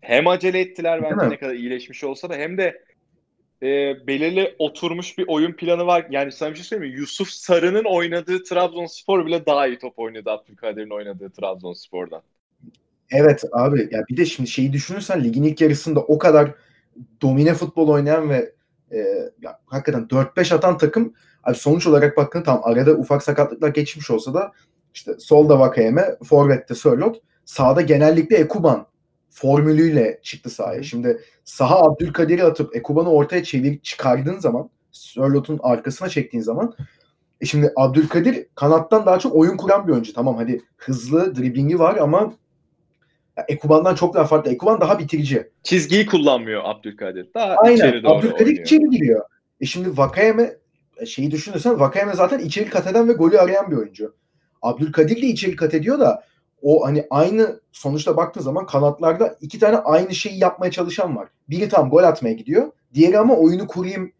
Hem 0.00 0.26
acele 0.26 0.60
ettiler 0.60 1.02
bence 1.02 1.30
ne 1.30 1.38
kadar 1.38 1.54
iyileşmiş 1.54 2.04
olsa 2.04 2.30
da 2.30 2.34
hem 2.34 2.58
de 2.58 2.82
e, 3.62 3.66
belirli 4.06 4.54
oturmuş 4.58 5.18
bir 5.18 5.28
oyun 5.28 5.52
planı 5.52 5.86
var. 5.86 6.06
Yani 6.10 6.32
sana 6.32 6.50
bir 6.50 6.54
şey 6.54 6.64
söyleyeyim 6.64 6.94
mi? 6.94 7.00
Yusuf 7.00 7.28
Sarı'nın 7.28 7.84
oynadığı 7.84 8.42
Trabzonspor 8.42 9.26
bile 9.26 9.46
daha 9.46 9.66
iyi 9.66 9.78
top 9.78 9.98
oynadı 9.98 10.30
Abdülkadir'in 10.30 10.90
oynadığı 10.90 11.30
Trabzonspor'dan. 11.30 12.22
Evet 13.10 13.44
abi 13.52 13.88
ya 13.90 14.04
bir 14.10 14.16
de 14.16 14.26
şimdi 14.26 14.50
şeyi 14.50 14.72
düşünürsen 14.72 15.24
ligin 15.24 15.42
ilk 15.42 15.60
yarısında 15.60 16.00
o 16.00 16.18
kadar 16.18 16.54
domine 17.22 17.54
futbol 17.54 17.88
oynayan 17.88 18.30
ve 18.30 18.52
e, 18.92 18.98
ya, 19.42 19.60
hakikaten 19.66 20.02
4-5 20.02 20.54
atan 20.54 20.78
takım 20.78 21.14
abi 21.44 21.56
sonuç 21.56 21.86
olarak 21.86 22.16
bakın 22.16 22.42
tam 22.42 22.60
arada 22.64 22.92
ufak 22.92 23.22
sakatlıklar 23.22 23.68
geçmiş 23.68 24.10
olsa 24.10 24.34
da 24.34 24.52
işte 24.94 25.12
solda 25.18 25.58
Vakayeme, 25.58 26.16
forvette 26.24 26.74
Sörlot, 26.74 27.20
sağda 27.44 27.80
genellikle 27.80 28.36
Ekuban 28.36 28.86
formülüyle 29.30 30.20
çıktı 30.22 30.50
sahaya. 30.50 30.82
Şimdi 30.82 31.20
saha 31.44 31.78
Abdülkadir'i 31.78 32.44
atıp 32.44 32.76
Ekuban'ı 32.76 33.10
ortaya 33.10 33.44
çevir 33.44 33.80
çıkardığın 33.80 34.38
zaman 34.38 34.70
Sörlot'un 34.92 35.60
arkasına 35.62 36.08
çektiğin 36.08 36.42
zaman 36.42 36.74
e 37.40 37.46
şimdi 37.46 37.72
Abdülkadir 37.76 38.46
kanattan 38.54 39.06
daha 39.06 39.18
çok 39.18 39.34
oyun 39.34 39.56
kuran 39.56 39.86
bir 39.86 39.92
oyuncu. 39.92 40.12
Tamam 40.12 40.36
hadi 40.36 40.60
hızlı, 40.76 41.36
driblingi 41.36 41.78
var 41.78 41.96
ama 41.96 42.34
Ekuban'dan 43.48 43.94
çok 43.94 44.14
daha 44.14 44.24
farklı. 44.24 44.50
Ekuban 44.50 44.80
daha 44.80 44.98
bitirici. 44.98 45.50
Çizgiyi 45.62 46.06
kullanmıyor 46.06 46.62
Abdülkadir. 46.64 47.34
Daha 47.34 47.54
Aynen. 47.54 47.76
içeri 47.76 48.02
doğru 48.02 48.12
Abdülkadir 48.12 48.46
oynuyor. 48.46 48.64
içeri 48.64 48.90
giriyor. 48.90 49.24
E 49.60 49.66
şimdi 49.66 49.96
Vakayeme 49.96 50.56
e, 50.96 51.06
şeyi 51.06 51.30
düşünürsen 51.30 51.80
Vakayeme 51.80 52.14
zaten 52.14 52.38
içeri 52.38 52.70
kat 52.70 52.86
eden 52.86 53.08
ve 53.08 53.12
golü 53.12 53.38
arayan 53.38 53.70
bir 53.70 53.76
oyuncu. 53.76 54.14
Abdülkadir 54.62 55.22
de 55.22 55.26
içeri 55.26 55.56
kat 55.56 55.74
ediyor 55.74 56.00
da 56.00 56.24
o 56.64 56.86
hani 56.86 57.06
aynı 57.10 57.60
sonuçta 57.72 58.16
baktığı 58.16 58.42
zaman 58.42 58.66
kanatlarda 58.66 59.36
iki 59.40 59.58
tane 59.58 59.76
aynı 59.76 60.14
şeyi 60.14 60.38
yapmaya 60.38 60.70
çalışan 60.70 61.16
var. 61.16 61.28
Biri 61.48 61.68
tam 61.68 61.90
gol 61.90 62.02
atmaya 62.02 62.32
gidiyor. 62.32 62.72
Diğeri 62.94 63.18
ama 63.18 63.36
oyunu 63.36 63.66
kurayım 63.66 64.12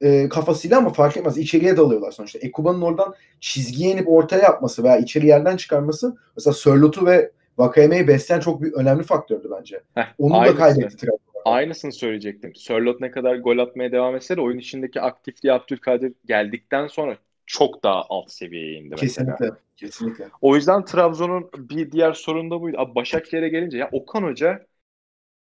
e, 0.00 0.28
kafasıyla 0.28 0.78
ama 0.78 0.92
fark 0.92 1.16
etmez. 1.16 1.38
içeriye 1.38 1.76
dalıyorlar 1.76 2.10
sonuçta. 2.10 2.38
Ekuba'nın 2.38 2.82
oradan 2.82 3.14
çizgiye 3.40 3.90
inip 3.90 4.08
ortaya 4.08 4.42
yapması 4.42 4.84
veya 4.84 4.96
içeri 4.98 5.26
yerden 5.26 5.56
çıkarması 5.56 6.16
mesela 6.36 6.54
Sörlot'u 6.54 7.06
ve 7.06 7.30
Vakayeme'yi 7.58 8.08
besleyen 8.08 8.40
çok 8.40 8.62
bir 8.62 8.72
önemli 8.72 9.02
faktördü 9.02 9.48
bence. 9.58 9.82
Heh, 9.94 10.06
Onu 10.18 10.36
aynısı. 10.38 10.54
da 10.56 10.58
kaybetti 10.58 10.96
Trabzon. 10.96 11.20
Aynısını 11.44 11.92
söyleyecektim. 11.92 12.54
Sörlot 12.54 13.00
ne 13.00 13.10
kadar 13.10 13.36
gol 13.36 13.58
atmaya 13.58 13.92
devam 13.92 14.16
etse 14.16 14.36
de 14.36 14.40
oyun 14.40 14.58
içindeki 14.58 15.00
aktifliği 15.00 15.52
Abdülkadir 15.52 16.12
geldikten 16.24 16.86
sonra 16.86 17.16
çok 17.46 17.84
daha 17.84 18.02
alt 18.08 18.30
seviyeye 18.30 18.74
indi 18.74 18.94
mesela. 19.02 19.36
Kesinlikle. 19.36 19.58
Kesinlikle. 19.76 20.28
O 20.40 20.56
yüzden 20.56 20.84
Trabzon'un 20.84 21.50
bir 21.58 21.92
diğer 21.92 22.12
sorunu 22.12 22.50
da 22.50 22.60
buydu. 22.60 22.76
Abi 22.78 22.94
Başakşehir'e 22.94 23.48
gelince 23.48 23.78
ya 23.78 23.88
Okan 23.92 24.22
Hoca 24.22 24.66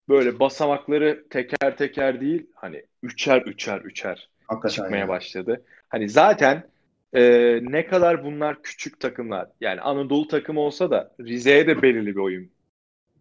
böyle 0.10 0.40
basamakları 0.40 1.26
teker 1.30 1.78
teker 1.78 2.22
değil 2.22 2.48
hani 2.56 2.84
üçer 3.04 3.42
üçer 3.42 3.82
üçer 3.82 4.30
Hakikaten 4.48 4.76
çıkmaya 4.76 4.98
yani. 4.98 5.10
başladı. 5.10 5.66
Hani 5.90 6.10
zaten 6.10 6.64
e, 7.14 7.22
ne 7.64 7.86
kadar 7.88 8.24
bunlar 8.26 8.62
küçük 8.64 9.00
takımlar 9.00 9.50
yani 9.62 9.82
Anadolu 9.82 10.28
takımı 10.28 10.60
olsa 10.60 10.92
da 10.92 11.12
Rize'ye 11.20 11.68
de 11.68 11.82
belirli 11.82 12.16
bir 12.16 12.22
oyun 12.22 12.52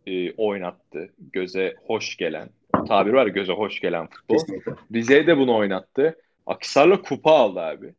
e, 0.06 0.32
oynattı. 0.32 1.08
Göze 1.32 1.74
hoş 1.86 2.16
gelen. 2.16 2.48
O 2.80 2.84
tabir 2.84 3.12
var 3.12 3.26
ya 3.26 3.32
göze 3.32 3.52
hoş 3.52 3.80
gelen 3.80 4.06
futbol. 4.06 4.38
Kesinlikle. 4.38 4.72
Rize'ye 4.94 5.26
de 5.26 5.36
bunu 5.36 5.56
oynattı. 5.56 6.18
Akisar'la 6.46 7.02
kupa 7.02 7.30
aldı 7.30 7.60
abi. 7.60 7.94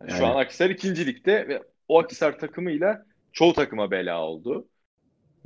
Yani 0.00 0.10
yani. 0.10 0.18
Şu 0.18 0.26
an 0.26 0.36
Akisar 0.36 0.70
ikincilikte 0.70 1.48
ve 1.48 1.62
o 1.88 1.98
Akisar 1.98 2.38
takımıyla 2.38 3.06
çoğu 3.32 3.52
takıma 3.52 3.90
bela 3.90 4.22
oldu. 4.22 4.68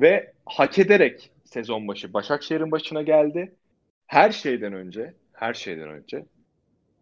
Ve 0.00 0.33
hak 0.47 0.78
ederek 0.78 1.30
sezon 1.45 1.88
başı 1.88 2.12
Başakşehir'in 2.12 2.71
başına 2.71 3.02
geldi. 3.02 3.54
Her 4.07 4.33
şeyden 4.33 4.73
önce, 4.73 5.14
her 5.33 5.54
şeyden 5.54 5.88
önce 5.88 6.26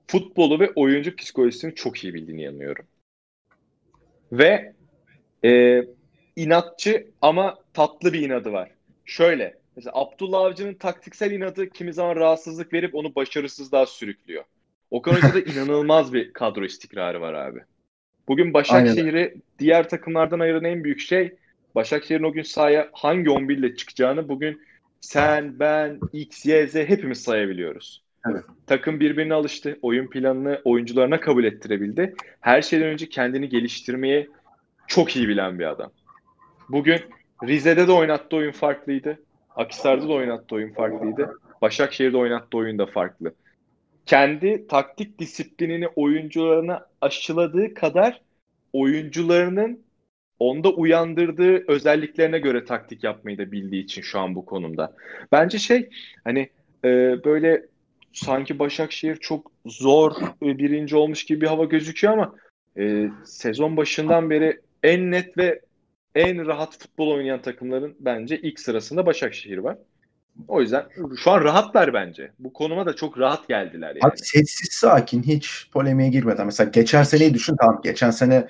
futbolu 0.06 0.60
ve 0.60 0.70
oyuncu 0.76 1.16
psikolojisini 1.16 1.74
çok 1.74 2.04
iyi 2.04 2.14
bildiğini 2.14 2.42
inanıyorum. 2.42 2.86
Ve 4.32 4.74
e, 5.44 5.82
inatçı 6.36 7.10
ama 7.22 7.58
tatlı 7.74 8.12
bir 8.12 8.20
inadı 8.20 8.52
var. 8.52 8.70
Şöyle, 9.04 9.58
mesela 9.76 9.92
Abdullah 9.96 10.40
Avcı'nın 10.40 10.74
taktiksel 10.74 11.30
inadı 11.30 11.70
kimi 11.70 11.92
zaman 11.92 12.16
rahatsızlık 12.16 12.72
verip 12.72 12.94
onu 12.94 13.14
başarısızlığa 13.14 13.86
sürüklüyor. 13.86 14.44
Okan 14.90 15.14
Hoca'da 15.14 15.40
inanılmaz 15.40 16.12
bir 16.12 16.32
kadro 16.32 16.64
istikrarı 16.64 17.20
var 17.20 17.34
abi. 17.34 17.60
Bugün 18.28 18.54
Başakşehir'i 18.54 19.34
diğer 19.58 19.88
takımlardan 19.88 20.40
ayıran 20.40 20.64
en 20.64 20.84
büyük 20.84 21.00
şey 21.00 21.34
Başakşehir'in 21.74 22.24
o 22.24 22.32
gün 22.32 22.42
sahaya 22.42 22.88
hangi 22.92 23.30
11 23.30 23.58
ile 23.58 23.76
çıkacağını 23.76 24.28
bugün 24.28 24.62
sen, 25.00 25.58
ben, 25.58 26.00
X, 26.12 26.46
Y, 26.46 26.66
Z 26.66 26.74
hepimiz 26.74 27.22
sayabiliyoruz. 27.22 28.02
Evet. 28.30 28.44
Takım 28.66 29.00
birbirine 29.00 29.34
alıştı. 29.34 29.78
Oyun 29.82 30.06
planını 30.06 30.60
oyuncularına 30.64 31.20
kabul 31.20 31.44
ettirebildi. 31.44 32.14
Her 32.40 32.62
şeyden 32.62 32.86
önce 32.86 33.08
kendini 33.08 33.48
geliştirmeye 33.48 34.28
çok 34.86 35.16
iyi 35.16 35.28
bilen 35.28 35.58
bir 35.58 35.64
adam. 35.64 35.90
Bugün 36.68 37.00
Rize'de 37.44 37.88
de 37.88 37.92
oynattığı 37.92 38.36
oyun 38.36 38.52
farklıydı. 38.52 39.18
Akisar'da 39.56 40.08
da 40.08 40.12
oynattığı 40.12 40.54
oyun 40.54 40.72
farklıydı. 40.72 41.38
Başakşehir'de 41.62 42.16
oynattığı 42.16 42.58
oyun 42.58 42.78
da 42.78 42.86
farklı. 42.86 43.32
Kendi 44.08 44.66
taktik 44.66 45.18
disiplinini 45.18 45.88
oyuncularına 45.88 46.86
aşıladığı 47.00 47.74
kadar 47.74 48.20
oyuncularının 48.72 49.84
onda 50.38 50.70
uyandırdığı 50.70 51.72
özelliklerine 51.72 52.38
göre 52.38 52.64
taktik 52.64 53.04
yapmayı 53.04 53.38
da 53.38 53.52
bildiği 53.52 53.84
için 53.84 54.02
şu 54.02 54.18
an 54.18 54.34
bu 54.34 54.46
konumda. 54.46 54.96
Bence 55.32 55.58
şey 55.58 55.90
hani 56.24 56.48
e, 56.84 56.88
böyle 57.24 57.66
sanki 58.12 58.58
Başakşehir 58.58 59.16
çok 59.16 59.52
zor 59.66 60.12
birinci 60.42 60.96
olmuş 60.96 61.24
gibi 61.24 61.40
bir 61.40 61.46
hava 61.46 61.64
gözüküyor 61.64 62.12
ama 62.12 62.34
e, 62.78 63.08
sezon 63.24 63.76
başından 63.76 64.30
beri 64.30 64.60
en 64.82 65.10
net 65.10 65.38
ve 65.38 65.60
en 66.14 66.46
rahat 66.46 66.78
futbol 66.78 67.10
oynayan 67.10 67.42
takımların 67.42 67.96
bence 68.00 68.40
ilk 68.40 68.60
sırasında 68.60 69.06
Başakşehir 69.06 69.58
var. 69.58 69.78
O 70.48 70.60
yüzden 70.60 70.86
şu 71.16 71.30
an 71.30 71.44
rahatlar 71.44 71.94
bence. 71.94 72.32
Bu 72.38 72.52
konuma 72.52 72.86
da 72.86 72.96
çok 72.96 73.18
rahat 73.18 73.48
geldiler 73.48 73.88
yani. 73.88 74.00
Abi 74.02 74.18
sessiz 74.18 74.68
sakin 74.72 75.22
hiç 75.22 75.70
polemiğe 75.72 76.08
girmeden. 76.08 76.46
Mesela 76.46 76.70
geçen 76.70 77.02
seneyi 77.02 77.34
düşün 77.34 77.56
tamam. 77.60 77.80
Geçen 77.84 78.10
sene 78.10 78.48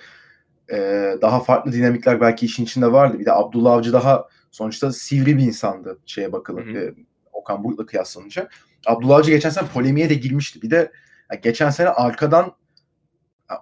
e, 0.73 0.77
daha 1.23 1.41
farklı 1.41 1.73
dinamikler 1.73 2.21
belki 2.21 2.47
işin 2.47 2.65
içinde 2.65 2.93
vardı. 2.93 3.19
Bir 3.19 3.25
de 3.25 3.33
Abdullah 3.33 3.73
Avcı 3.73 3.93
daha 3.93 4.29
sonuçta 4.51 4.93
sivri 4.93 5.39
bir 5.39 5.43
insandı 5.43 5.99
şeye 6.07 6.33
bakılır. 6.33 6.75
E, 6.75 6.95
Okan 7.33 7.65
Buruk'la 7.65 7.87
kıyaslanınca. 7.87 8.49
Abdullah 8.87 9.17
Avcı 9.17 9.31
geçen 9.31 9.51
sene 9.51 9.69
polemiğe 9.69 10.11
de 10.11 10.15
girmişti. 10.15 10.63
Bir 10.63 10.71
de 10.71 10.93
yani 11.31 11.41
geçen 11.43 11.71
sene 11.71 11.89
arkadan 11.89 12.53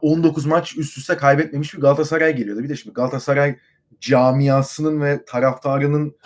19 0.02 0.46
maç 0.46 0.76
üst 0.76 0.98
üste 0.98 1.16
kaybetmemiş 1.16 1.74
bir 1.74 1.80
Galatasaray 1.80 2.36
geliyordu. 2.36 2.62
Bir 2.62 2.68
de 2.68 2.76
şimdi 2.76 2.94
Galatasaray 2.94 3.58
camiasının 4.00 5.00
ve 5.00 5.24
taraftarının 5.24 6.16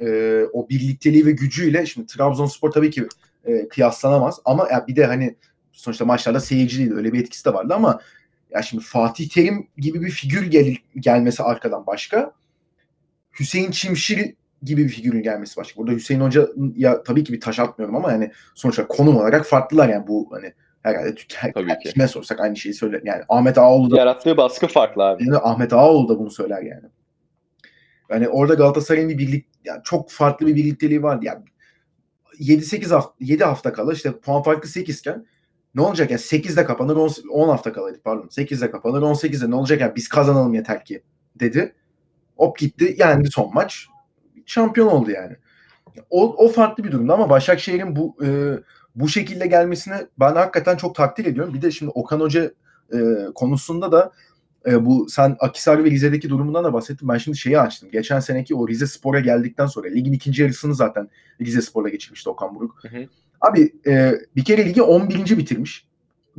e, 0.00 0.40
o 0.52 0.68
birlikteliği 0.68 1.26
ve 1.26 1.30
gücüyle 1.30 1.86
şimdi 1.86 2.06
Trabzonspor 2.06 2.70
tabii 2.70 2.90
ki 2.90 3.08
e, 3.44 3.68
kıyaslanamaz 3.68 4.40
ama 4.44 4.68
ya 4.70 4.86
bir 4.88 4.96
de 4.96 5.06
hani 5.06 5.36
sonuçta 5.72 6.04
maçlarda 6.04 6.40
seyirciliydi 6.40 6.94
öyle 6.94 7.12
bir 7.12 7.20
etkisi 7.20 7.44
de 7.44 7.54
vardı 7.54 7.74
ama 7.74 8.00
ya 8.50 8.62
şimdi 8.62 8.84
Fatih 8.84 9.28
Terim 9.28 9.68
gibi 9.76 10.00
bir 10.00 10.10
figür 10.10 10.46
gel 10.46 10.76
gelmesi 10.96 11.42
arkadan 11.42 11.86
başka 11.86 12.32
Hüseyin 13.40 13.70
Çimşir 13.70 14.34
gibi 14.62 14.84
bir 14.84 14.88
figürün 14.88 15.22
gelmesi 15.22 15.56
başka. 15.56 15.80
Burada 15.80 15.92
Hüseyin 15.92 16.20
Hoca 16.20 16.48
ya 16.76 17.02
tabii 17.02 17.24
ki 17.24 17.32
bir 17.32 17.40
taş 17.40 17.58
atmıyorum 17.58 17.96
ama 17.96 18.12
yani 18.12 18.32
sonuçta 18.54 18.86
konum 18.88 19.16
olarak 19.16 19.46
farklılar 19.46 19.88
yani 19.88 20.06
bu 20.06 20.28
hani 20.30 20.52
herhalde 20.82 21.14
Tabii 21.54 21.78
ki. 21.78 21.92
kime 21.92 22.08
sorsak 22.08 22.40
aynı 22.40 22.56
şeyi 22.56 22.74
söyler. 22.74 23.00
Yani 23.04 23.22
Ahmet 23.28 23.58
Ağoğlu 23.58 23.90
da 23.90 23.96
yarattığı 23.96 24.36
baskı 24.36 24.66
farklı 24.66 25.02
abi. 25.02 25.26
Yani 25.26 25.36
Ahmet 25.36 25.72
Ağoğlu 25.72 26.08
da 26.08 26.18
bunu 26.18 26.30
söyler 26.30 26.62
yani. 26.62 26.84
Yani 28.10 28.28
orada 28.28 28.54
Galatasaray'ın 28.54 29.08
bir 29.08 29.18
birlik 29.18 29.46
yani 29.64 29.80
çok 29.84 30.10
farklı 30.10 30.46
bir 30.46 30.56
birlikteliği 30.56 31.02
vardı. 31.02 31.24
Yani 31.24 31.44
7-8 32.38 32.88
hafta 32.88 33.14
7 33.20 33.44
hafta 33.44 33.72
kala 33.72 33.92
işte 33.92 34.12
puan 34.12 34.42
farkı 34.42 34.68
8 34.68 34.98
iken 34.98 35.26
ne 35.74 35.82
olacak 35.82 36.10
ya 36.10 36.14
yani 36.14 36.42
8'de 36.42 36.64
kapanır 36.64 36.96
10, 36.96 37.10
10 37.30 37.48
hafta 37.48 37.72
kalaydı 37.72 38.00
pardon. 38.04 38.26
8'de 38.26 38.70
kapanır 38.70 39.02
18'de 39.02 39.50
ne 39.50 39.54
olacak 39.54 39.80
ya 39.80 39.86
yani 39.86 39.96
biz 39.96 40.08
kazanalım 40.08 40.54
yeter 40.54 40.84
ki 40.84 41.02
dedi. 41.40 41.74
Hop 42.36 42.58
gitti 42.58 42.96
yendi 42.98 43.30
son 43.30 43.54
maç. 43.54 43.86
Şampiyon 44.46 44.88
oldu 44.88 45.10
yani. 45.10 45.36
O, 46.10 46.44
o 46.44 46.48
farklı 46.48 46.84
bir 46.84 46.92
durumda 46.92 47.14
ama 47.14 47.30
Başakşehir'in 47.30 47.96
bu 47.96 48.16
e, 48.24 48.28
bu 48.94 49.08
şekilde 49.08 49.46
gelmesini 49.46 49.94
ben 50.20 50.34
hakikaten 50.34 50.76
çok 50.76 50.94
takdir 50.94 51.24
ediyorum. 51.24 51.54
Bir 51.54 51.62
de 51.62 51.70
şimdi 51.70 51.92
Okan 51.94 52.20
Hoca 52.20 52.52
e, 52.92 52.98
konusunda 53.34 53.92
da 53.92 54.12
e, 54.66 54.86
bu 54.86 55.08
sen 55.08 55.36
Akisar 55.40 55.84
ve 55.84 55.90
Rize'deki 55.90 56.28
durumundan 56.28 56.64
da 56.64 56.72
bahsettin. 56.72 57.08
Ben 57.08 57.18
şimdi 57.18 57.38
şeyi 57.38 57.60
açtım. 57.60 57.90
Geçen 57.90 58.20
seneki 58.20 58.54
o 58.54 58.68
Rize 58.68 58.86
Spor'a 58.86 59.20
geldikten 59.20 59.66
sonra 59.66 59.88
ligin 59.88 60.12
ikinci 60.12 60.42
yarısını 60.42 60.74
zaten 60.74 61.08
Rize 61.40 61.62
Spor'la 61.62 61.88
geçirmişti 61.88 62.30
Okan 62.30 62.54
Buruk. 62.54 62.84
Hı 62.84 62.88
hı. 62.88 63.06
Abi 63.40 63.72
e, 63.86 64.14
bir 64.36 64.44
kere 64.44 64.64
ligi 64.64 64.82
11. 64.82 65.38
bitirmiş. 65.38 65.86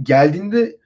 Geldiğinde 0.04 0.78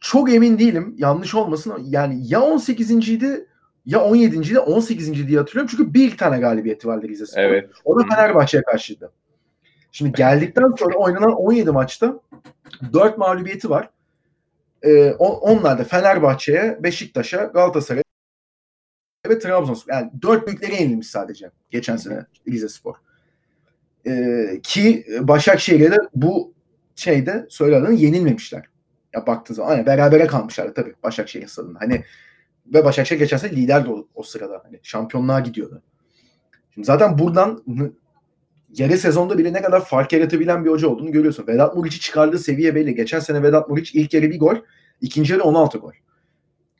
çok 0.00 0.32
emin 0.32 0.58
değilim. 0.58 0.94
Yanlış 0.98 1.34
olmasın. 1.34 1.74
Yani 1.84 2.20
ya 2.28 2.40
18. 2.40 2.90
idi 2.90 3.46
ya 3.86 4.00
17. 4.00 4.36
idi 4.36 4.58
18. 4.58 5.28
diye 5.28 5.38
hatırlıyorum. 5.38 5.68
Çünkü 5.76 5.94
bir 5.94 6.16
tane 6.16 6.38
galibiyeti 6.38 6.88
vardı 6.88 7.08
Rize 7.08 7.26
Spor. 7.26 7.40
Evet. 7.40 7.70
O 7.84 8.00
da 8.00 8.06
Fenerbahçe'ye 8.14 8.62
karşıydı. 8.62 9.12
Şimdi 9.92 10.12
geldikten 10.16 10.72
sonra 10.78 10.96
oynanan 10.96 11.32
17 11.32 11.70
maçta 11.70 12.20
4 12.92 13.18
mağlubiyeti 13.18 13.70
var. 13.70 13.90
Ee, 14.82 15.12
onlar 15.18 15.78
da 15.78 15.84
Fenerbahçe'ye, 15.84 16.78
Beşiktaş'a, 16.82 17.44
Galatasaray'a 17.44 18.02
ve 19.28 19.38
Trabzonspor. 19.38 19.92
Yani 19.92 20.10
4 20.22 20.46
büyüklere 20.46 20.74
yenilmiş 20.74 21.06
sadece 21.06 21.50
geçen 21.70 21.96
sene 21.96 22.26
Rize 22.48 22.68
Spor. 22.68 22.94
Ee, 24.06 24.60
ki 24.62 25.06
Başakşehir'e 25.20 25.90
de 25.90 25.98
bu 26.14 26.54
şeyde 26.96 27.46
söyle 27.48 27.94
yenilmemişler. 27.94 28.66
Ya 29.14 29.26
baktığın 29.26 29.54
zaman 29.54 29.70
hani 29.70 29.86
berabere 29.86 30.26
kalmışlar 30.26 30.74
tabii 30.74 30.94
Başakşehir 31.02 31.46
stadında. 31.46 31.80
Hani 31.80 32.04
ve 32.66 32.84
Başakşehir 32.84 33.20
geçen 33.20 33.36
sene 33.36 33.56
liderdi 33.56 33.90
o, 33.90 34.08
o 34.14 34.22
sırada. 34.22 34.60
Hani 34.64 34.80
şampiyonluğa 34.82 35.40
gidiyordu. 35.40 35.82
Şimdi 36.74 36.86
zaten 36.86 37.18
buradan 37.18 37.62
yarı 38.74 38.98
sezonda 38.98 39.38
bile 39.38 39.52
ne 39.52 39.62
kadar 39.62 39.84
fark 39.84 40.12
yaratabilen 40.12 40.64
bir 40.64 40.70
hoca 40.70 40.88
olduğunu 40.88 41.12
görüyorsun. 41.12 41.46
Vedat 41.46 41.76
Muriç'i 41.76 42.00
çıkardığı 42.00 42.38
seviye 42.38 42.74
belli. 42.74 42.94
Geçen 42.94 43.20
sene 43.20 43.42
Vedat 43.42 43.68
Muriç 43.68 43.94
ilk 43.94 44.14
yarı 44.14 44.30
bir 44.30 44.38
gol, 44.38 44.56
ikinci 45.00 45.32
yarı 45.32 45.42
16 45.42 45.78
gol. 45.78 45.92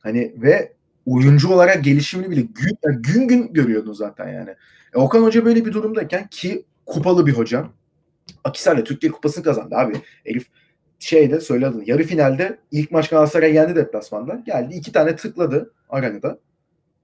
Hani 0.01 0.35
ve 0.37 0.73
oyuncu 1.07 1.53
olarak 1.53 1.85
gelişimini 1.85 2.31
bile 2.31 2.41
gün, 2.41 2.79
yani 2.85 3.03
gün 3.03 3.29
gün 3.29 3.53
görüyordun 3.53 3.93
zaten 3.93 4.29
yani. 4.29 4.51
E, 4.95 4.99
Okan 4.99 5.23
Hoca 5.23 5.45
böyle 5.45 5.67
bir 5.67 5.73
durumdayken 5.73 6.29
ki 6.29 6.65
kupalı 6.87 7.27
bir 7.27 7.33
hoca. 7.33 7.67
Akisar'la 8.45 8.85
Türkiye 8.85 9.13
Kupası'nı 9.13 9.45
kazandı 9.45 9.75
abi. 9.77 9.95
Elif 10.25 10.47
şeyde 10.99 11.41
söyledin. 11.41 11.83
Yarı 11.87 12.03
finalde 12.03 12.59
ilk 12.71 12.91
maç 12.91 13.09
Galatasaray 13.09 13.55
yendi 13.55 13.77
deplasmanda. 13.77 14.43
Geldi 14.47 14.75
iki 14.75 14.93
tane 14.93 15.17
tıkladı 15.17 15.73
arenada. 15.89 16.39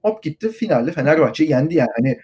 Hop 0.01 0.23
gitti 0.23 0.51
finalde 0.51 0.91
Fenerbahçe 0.91 1.43
yendi 1.43 1.75
yani. 1.75 1.89
Hani 1.97 2.19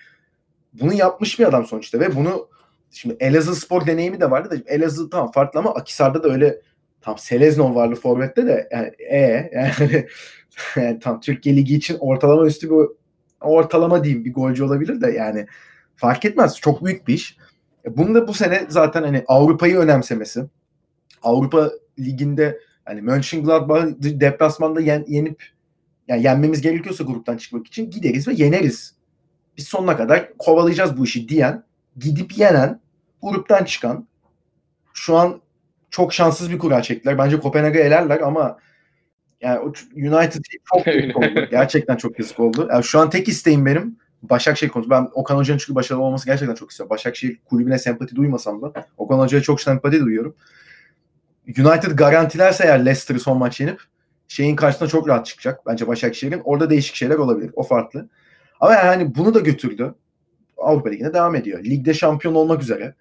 bunu 0.73 0.93
yapmış 0.93 1.39
bir 1.39 1.47
adam 1.47 1.65
sonuçta 1.65 1.99
ve 1.99 2.15
bunu 2.15 2.49
şimdi 2.91 3.17
Elazığ 3.19 3.55
spor 3.55 3.85
deneyimi 3.85 4.21
de 4.21 4.31
vardı 4.31 4.51
da 4.51 4.73
Elazığ 4.73 5.09
tamam 5.09 5.31
farklı 5.31 5.59
ama 5.59 5.73
Akisar'da 5.73 6.23
da 6.23 6.29
öyle 6.29 6.61
tam 7.01 7.17
Seleznov 7.17 7.75
varlı 7.75 7.95
forvette 7.95 8.47
de 8.47 8.69
yani 8.71 8.91
e 8.99 9.49
yani, 9.53 10.07
yani 10.75 10.99
tam 10.99 11.19
Türkiye 11.19 11.55
Ligi 11.55 11.75
için 11.75 11.97
ortalama 11.99 12.45
üstü 12.45 12.69
bir 12.69 12.75
ortalama 13.41 14.03
diyeyim 14.03 14.25
bir 14.25 14.33
golcü 14.33 14.63
olabilir 14.63 15.01
de 15.01 15.11
yani 15.11 15.47
fark 15.95 16.25
etmez. 16.25 16.59
Çok 16.59 16.85
büyük 16.85 17.07
bir 17.07 17.13
iş. 17.13 17.37
E, 17.85 17.97
bunu 17.97 18.15
da 18.15 18.27
bu 18.27 18.33
sene 18.33 18.65
zaten 18.69 19.03
hani 19.03 19.23
Avrupa'yı 19.27 19.77
önemsemesi. 19.77 20.45
Avrupa 21.23 21.71
Ligi'nde 21.99 22.59
hani 22.85 23.01
Mönchengladbach 23.01 23.85
deplasmanda 23.99 24.81
yen, 24.81 25.05
yenip 25.07 25.43
yani 26.07 26.23
yenmemiz 26.23 26.61
gerekiyorsa 26.61 27.03
gruptan 27.03 27.37
çıkmak 27.37 27.67
için 27.67 27.89
gideriz 27.89 28.27
ve 28.27 28.33
yeneriz 28.33 28.95
biz 29.57 29.67
sonuna 29.67 29.97
kadar 29.97 30.37
kovalayacağız 30.37 30.97
bu 30.97 31.05
işi 31.05 31.29
diyen, 31.29 31.63
gidip 31.97 32.37
yenen, 32.37 32.79
gruptan 33.21 33.63
çıkan, 33.63 34.07
şu 34.93 35.17
an 35.17 35.41
çok 35.89 36.13
şanssız 36.13 36.51
bir 36.51 36.59
kura 36.59 36.81
çektiler. 36.81 37.17
Bence 37.17 37.39
Kopenhag'ı 37.39 37.79
elerler 37.79 38.19
ama 38.19 38.57
yani 39.41 39.59
United 39.95 40.43
çok 40.73 40.87
yazık 40.95 41.17
oldu. 41.17 41.47
Gerçekten 41.51 41.97
çok 41.97 42.19
yazık 42.19 42.39
oldu. 42.39 42.67
Yani 42.71 42.83
şu 42.83 42.99
an 42.99 43.09
tek 43.09 43.27
isteğim 43.27 43.65
benim 43.65 43.97
Başakşehir 44.23 44.71
konusu. 44.71 44.89
Ben 44.89 45.09
Okan 45.13 45.37
Hoca'nın 45.37 45.57
çünkü 45.57 45.75
başarılı 45.75 46.03
olması 46.03 46.25
gerçekten 46.25 46.55
çok 46.55 46.71
istiyorum. 46.71 46.89
Başakşehir 46.89 47.39
kulübüne 47.45 47.79
sempati 47.79 48.15
duymasam 48.15 48.61
da 48.61 48.73
Okan 48.97 49.19
Hoca'ya 49.19 49.43
çok 49.43 49.61
sempati 49.61 49.99
duyuyorum. 49.99 50.35
United 51.47 51.91
garantilerse 51.91 52.63
eğer 52.63 52.85
Leicester'ı 52.85 53.19
son 53.19 53.37
maç 53.37 53.59
yenip 53.59 53.81
şeyin 54.27 54.55
karşısına 54.55 54.87
çok 54.87 55.07
rahat 55.07 55.25
çıkacak. 55.25 55.65
Bence 55.65 55.87
Başakşehir'in. 55.87 56.41
Orada 56.43 56.69
değişik 56.69 56.95
şeyler 56.95 57.15
olabilir. 57.15 57.51
O 57.55 57.63
farklı. 57.63 58.09
Ama 58.61 58.73
yani 58.73 59.15
bunu 59.15 59.33
da 59.33 59.39
götürdü. 59.39 59.95
Avrupa 60.57 60.89
Ligi'ne 60.89 61.13
devam 61.13 61.35
ediyor. 61.35 61.63
Ligde 61.63 61.93
şampiyon 61.93 62.35
olmak 62.35 62.61
üzere. 62.61 62.95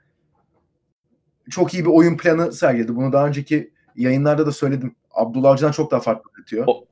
Çok 1.50 1.74
iyi 1.74 1.84
bir 1.84 1.90
oyun 1.90 2.16
planı 2.16 2.52
sergiledi. 2.52 2.96
Bunu 2.96 3.12
daha 3.12 3.26
önceki 3.26 3.70
yayınlarda 3.96 4.46
da 4.46 4.52
söyledim. 4.52 4.96
Abdullah 5.10 5.50
Avcı'dan 5.50 5.72
çok 5.72 5.90
daha 5.90 6.00
farklı. 6.00 6.30
O, 6.66 6.84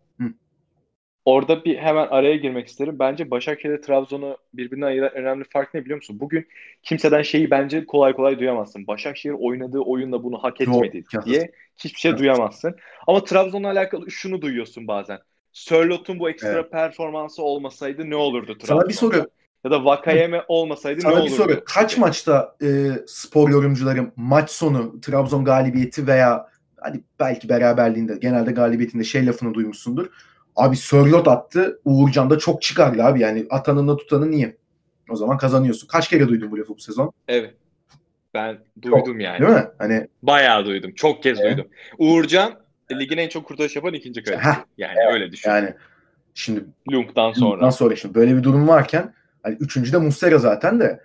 orada 1.25 1.65
bir 1.65 1.79
hemen 1.79 2.07
araya 2.07 2.37
girmek 2.37 2.69
isterim. 2.69 2.99
Bence 2.99 3.31
Başakşehir 3.31 3.83
Trabzon'u 3.83 4.37
birbirine 4.55 4.87
ayıran 4.87 5.15
önemli 5.15 5.45
fark 5.45 5.75
ne 5.75 5.81
biliyor 5.81 5.97
musun? 5.97 6.21
Bugün 6.21 6.47
kimseden 6.83 7.23
şeyi 7.23 7.51
bence 7.51 7.87
kolay 7.87 8.13
kolay 8.13 8.39
duyamazsın. 8.39 8.87
Başakşehir 8.87 9.35
oynadığı 9.39 9.81
oyunda 9.81 10.23
bunu 10.25 10.43
hak 10.43 10.61
etmedi 10.61 11.05
Yok, 11.15 11.27
diye 11.27 11.53
hiçbir 11.77 12.01
şey 12.01 12.11
evet. 12.11 12.21
duyamazsın. 12.21 12.77
Ama 13.07 13.25
Trabzon'la 13.25 13.71
alakalı 13.71 14.11
şunu 14.11 14.43
duyuyorsun 14.43 14.89
bazen. 14.89 15.19
Sörlot'un 15.59 16.19
bu 16.19 16.31
ekstra 16.31 16.49
evet. 16.49 16.73
performansı 16.73 17.43
olmasaydı 17.43 18.11
ne 18.11 18.17
olurdu 18.17 18.59
Trabzon? 18.59 18.79
Sana 18.79 18.89
bir 18.89 18.95
soru. 18.95 19.31
Ya 19.65 19.71
da 19.71 19.85
Vakayeme 19.85 20.45
olmasaydı 20.49 21.01
Sana 21.01 21.15
ne 21.15 21.21
olurdu? 21.21 21.35
Sana 21.35 21.49
bir 21.49 21.55
soru. 21.55 21.65
Kaç 21.65 21.99
maçta 21.99 22.57
e, 22.63 22.91
spor 23.07 23.51
yorumcularım 23.51 24.13
maç 24.17 24.51
sonu 24.51 25.01
Trabzon 25.01 25.45
galibiyeti 25.45 26.07
veya 26.07 26.49
hadi 26.77 27.01
belki 27.21 27.49
beraberliğinde 27.49 28.17
genelde 28.17 28.53
galibiyetinde 28.53 29.05
şey 29.05 29.27
lafını 29.27 29.55
duymuşsundur. 29.55 30.07
Abi 30.57 30.77
Sörlot 30.77 31.29
attı. 31.29 31.81
Uğurcan 31.85 32.31
da 32.31 32.39
çok 32.39 32.63
çıkardı 32.63 33.03
abi. 33.03 33.21
Yani 33.21 33.47
atanınla 33.51 33.97
tutanı 33.97 34.31
niye? 34.31 34.57
O 35.11 35.17
zaman 35.17 35.39
kazanıyorsun. 35.39 35.87
Kaç 35.87 36.09
kere 36.09 36.29
duydun 36.29 36.51
bu 36.51 36.59
lafı 36.59 36.75
bu 36.77 36.81
sezon? 36.81 37.13
Evet. 37.29 37.55
Ben 38.35 38.59
duydum 38.83 39.03
çok, 39.07 39.21
yani. 39.21 39.41
Değil 39.41 39.53
mi? 39.53 39.67
Hani 39.79 40.09
bayağı 40.23 40.65
duydum. 40.65 40.93
Çok 40.95 41.23
kez 41.23 41.41
evet. 41.41 41.57
duydum. 41.57 41.71
Uğurcan 41.99 42.68
ligin 42.95 43.19
en 43.19 43.29
çok 43.29 43.47
kurtarış 43.47 43.77
yapan 43.77 43.95
ikinci 43.95 44.23
kaleci. 44.23 44.43
Yani 44.79 44.99
evet. 45.05 45.15
öyle 45.15 45.33
düşün. 45.33 45.51
Yani 45.51 45.75
şimdi 46.35 46.65
Lunk'tan 46.93 47.33
sonra. 47.33 47.51
Lunk'tan 47.51 47.71
sonra 47.71 47.97
şimdi 47.97 48.15
böyle 48.15 48.37
bir 48.37 48.43
durum 48.43 48.69
varken 48.69 49.15
hani 49.43 49.57
üçüncü 49.61 49.93
de 49.93 49.99
Muslera 49.99 50.39
zaten 50.39 50.81
de 50.81 51.01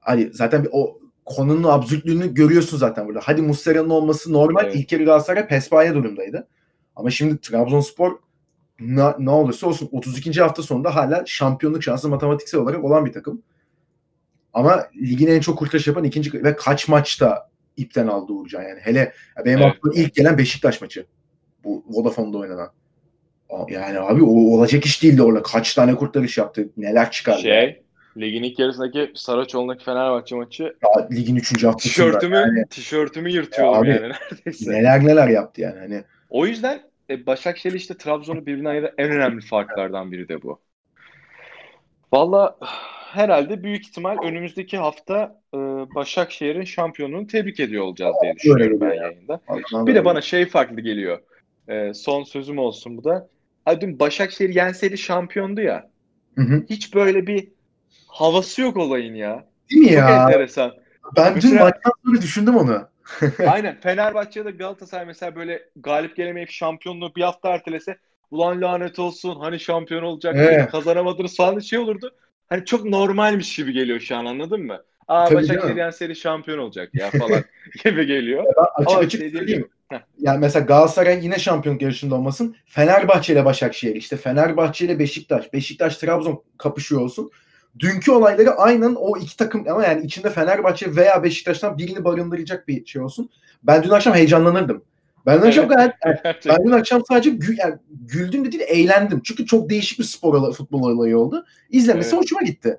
hani 0.00 0.30
zaten 0.32 0.64
bir 0.64 0.68
o 0.72 0.98
konunun 1.24 1.64
absürtlüğünü 1.64 2.34
görüyorsun 2.34 2.76
zaten 2.78 3.06
burada. 3.06 3.20
Hadi 3.24 3.42
Muslera'nın 3.42 3.90
olması 3.90 4.32
normal. 4.32 4.64
Evet. 4.64 4.76
İlk 4.76 4.88
kere 4.88 5.04
Galatasaray 5.04 5.48
pespaya 5.48 5.94
durumdaydı. 5.94 6.48
Ama 6.96 7.10
şimdi 7.10 7.40
Trabzonspor 7.40 8.18
ne, 8.80 9.02
ne 9.18 9.30
olursa 9.30 9.66
olsun 9.66 9.88
32. 9.92 10.40
hafta 10.40 10.62
sonunda 10.62 10.94
hala 10.94 11.22
şampiyonluk 11.26 11.82
şansı 11.82 12.08
matematiksel 12.08 12.60
olarak 12.60 12.84
olan 12.84 13.06
bir 13.06 13.12
takım. 13.12 13.42
Ama 14.52 14.86
ligin 14.96 15.26
en 15.26 15.40
çok 15.40 15.58
kurtarış 15.58 15.86
yapan 15.86 16.04
ikinci 16.04 16.44
ve 16.44 16.56
kaç 16.56 16.88
maçta 16.88 17.50
ipten 17.76 18.06
aldı 18.06 18.32
Uğurcan 18.32 18.62
yani. 18.62 18.80
Hele 18.80 19.12
benim 19.44 19.58
evet. 19.58 19.74
aklıma 19.76 19.94
ilk 19.96 20.14
gelen 20.14 20.38
Beşiktaş 20.38 20.80
maçı. 20.80 21.06
Bu 21.64 21.84
Vodafone'da 21.88 22.38
oynanan. 22.38 22.70
Yani 23.68 24.00
abi 24.00 24.22
o 24.22 24.56
olacak 24.56 24.84
iş 24.84 25.02
değildi 25.02 25.22
orada. 25.22 25.42
Kaç 25.42 25.74
tane 25.74 25.94
kurtarış 25.94 26.38
yaptı. 26.38 26.68
Neler 26.76 27.10
çıkardı. 27.10 27.42
Şey, 27.42 27.82
ligin 28.16 28.42
ilk 28.42 28.58
yarısındaki 28.58 29.12
Saraçoğlu'ndaki 29.14 29.84
Fenerbahçe 29.84 30.36
maçı 30.36 30.62
ya, 30.62 31.08
ligin 31.12 31.36
3. 31.36 31.64
haftasında. 31.64 31.78
Tişörtümü, 31.78 32.36
yani, 32.36 32.64
tişörtümü 32.70 33.30
yırtıyordum 33.30 33.74
ya 33.74 33.80
abi, 33.80 34.02
yani 34.02 34.12
neredeyse. 34.30 34.70
Neler 34.70 35.04
neler 35.04 35.28
yaptı 35.28 35.60
yani. 35.60 35.78
Hani 35.78 36.04
o 36.30 36.46
yüzden 36.46 36.80
e, 37.10 37.26
Başakşehir 37.26 37.74
işte 37.74 37.96
Trabzon'u 37.96 38.46
birbirine 38.46 38.68
ayıran 38.68 38.90
en 38.98 39.10
önemli 39.10 39.40
farklardan 39.40 40.12
biri 40.12 40.28
de 40.28 40.42
bu. 40.42 40.60
Valla 42.12 42.58
herhalde 43.14 43.62
büyük 43.62 43.86
ihtimal 43.86 44.18
önümüzdeki 44.22 44.78
hafta 44.78 45.40
e, 45.54 45.58
Başakşehir'in 45.94 46.64
şampiyonluğunu 46.64 47.26
tebrik 47.26 47.60
ediyor 47.60 47.84
olacağız 47.84 48.16
diye 48.22 48.36
düşünüyorum 48.36 48.80
ben 48.80 48.94
yayında. 48.94 49.40
Bir 49.72 49.94
de 49.94 50.04
bana 50.04 50.20
şey 50.20 50.46
farklı 50.46 50.80
geliyor. 50.80 51.18
E, 51.68 51.94
son 51.94 52.24
sözüm 52.24 52.58
olsun 52.58 52.96
bu 52.96 53.04
da. 53.04 53.28
Hadi 53.64 53.80
dün 53.80 53.98
Başakşehir 53.98 54.54
yenseydi 54.54 54.98
şampiyondu 54.98 55.60
ya. 55.60 55.90
Hı 56.34 56.42
hı. 56.42 56.64
Hiç 56.70 56.94
böyle 56.94 57.26
bir 57.26 57.48
havası 58.06 58.62
yok 58.62 58.76
olayın 58.76 59.14
ya. 59.14 59.44
Değil 59.70 59.82
mi 59.82 59.88
Çok 59.88 59.98
ya? 59.98 60.22
enteresan. 60.22 60.72
Ben 61.16 61.34
Mesela, 61.34 61.54
dün 61.54 61.60
maçtan 61.60 61.92
sonra 62.04 62.22
düşündüm 62.22 62.56
onu. 62.56 62.88
aynen. 63.46 63.80
Fenerbahçe'de 63.80 64.50
Galatasaray 64.50 65.06
mesela 65.06 65.36
böyle 65.36 65.62
galip 65.76 66.16
gelemeyip 66.16 66.50
şampiyonluğu 66.50 67.14
bir 67.14 67.22
hafta 67.22 67.48
ertelese 67.48 67.98
ulan 68.30 68.60
lanet 68.60 68.98
olsun 68.98 69.36
hani 69.40 69.60
şampiyon 69.60 70.02
olacak 70.02 70.34
evet. 70.38 70.70
kazanamadınız 70.70 71.36
falan 71.36 71.58
şey 71.58 71.78
olurdu. 71.78 72.14
Hani 72.48 72.64
çok 72.64 72.84
normalmiş 72.84 73.56
gibi 73.56 73.72
geliyor 73.72 74.00
şu 74.00 74.16
an 74.16 74.24
anladın 74.24 74.60
mı? 74.60 74.82
Aa 75.08 75.24
Tabii 75.24 75.36
Başakşehir 75.36 75.76
yani 75.76 75.92
seri 75.92 76.16
şampiyon 76.16 76.58
olacak 76.58 76.90
ya 76.94 77.10
falan 77.10 77.44
gibi 77.84 78.06
geliyor. 78.06 78.44
Ya 78.44 78.64
açık 78.74 78.90
Ama 78.90 78.98
açık 78.98 79.20
söyleyeyim. 79.20 79.68
Yani 80.18 80.38
mesela 80.38 80.64
Galatasaray 80.64 81.24
yine 81.24 81.38
şampiyonluk 81.38 81.82
yarışında 81.82 82.14
olmasın. 82.14 82.56
Fenerbahçe 82.66 83.32
ile 83.32 83.44
Başakşehir 83.44 83.94
işte 83.94 84.16
Fenerbahçe 84.16 84.84
ile 84.84 84.98
Beşiktaş, 84.98 85.52
Beşiktaş 85.52 85.96
Trabzon 85.96 86.42
kapışıyor 86.58 87.00
olsun 87.00 87.30
dünkü 87.78 88.12
olayları 88.12 88.50
aynen 88.50 88.94
o 88.94 89.18
iki 89.18 89.36
takım 89.36 89.64
ama 89.68 89.84
yani 89.84 90.06
içinde 90.06 90.30
Fenerbahçe 90.30 90.96
veya 90.96 91.22
Beşiktaş'tan 91.22 91.78
birini 91.78 92.04
barındıracak 92.04 92.68
bir 92.68 92.86
şey 92.86 93.02
olsun. 93.02 93.30
Ben 93.62 93.82
dün 93.82 93.90
akşam 93.90 94.14
heyecanlanırdım. 94.14 94.84
Ben 95.26 95.42
dün 95.42 95.46
akşam 95.46 95.68
gayet 95.68 95.92
ben 96.24 96.64
dün 96.66 96.70
akşam 96.70 97.02
sadece 97.08 97.30
gül, 97.30 97.58
yani 97.58 97.74
güldüm 97.90 98.44
de 98.44 98.52
değil 98.52 98.64
eğlendim. 98.66 99.20
Çünkü 99.24 99.46
çok 99.46 99.70
değişik 99.70 99.98
bir 99.98 100.04
spor 100.04 100.34
olayı, 100.34 100.52
futbol 100.52 100.82
olayı 100.82 101.18
oldu. 101.18 101.44
İzlemesi 101.70 102.08
evet. 102.08 102.22
hoşuma 102.22 102.42
gitti. 102.42 102.76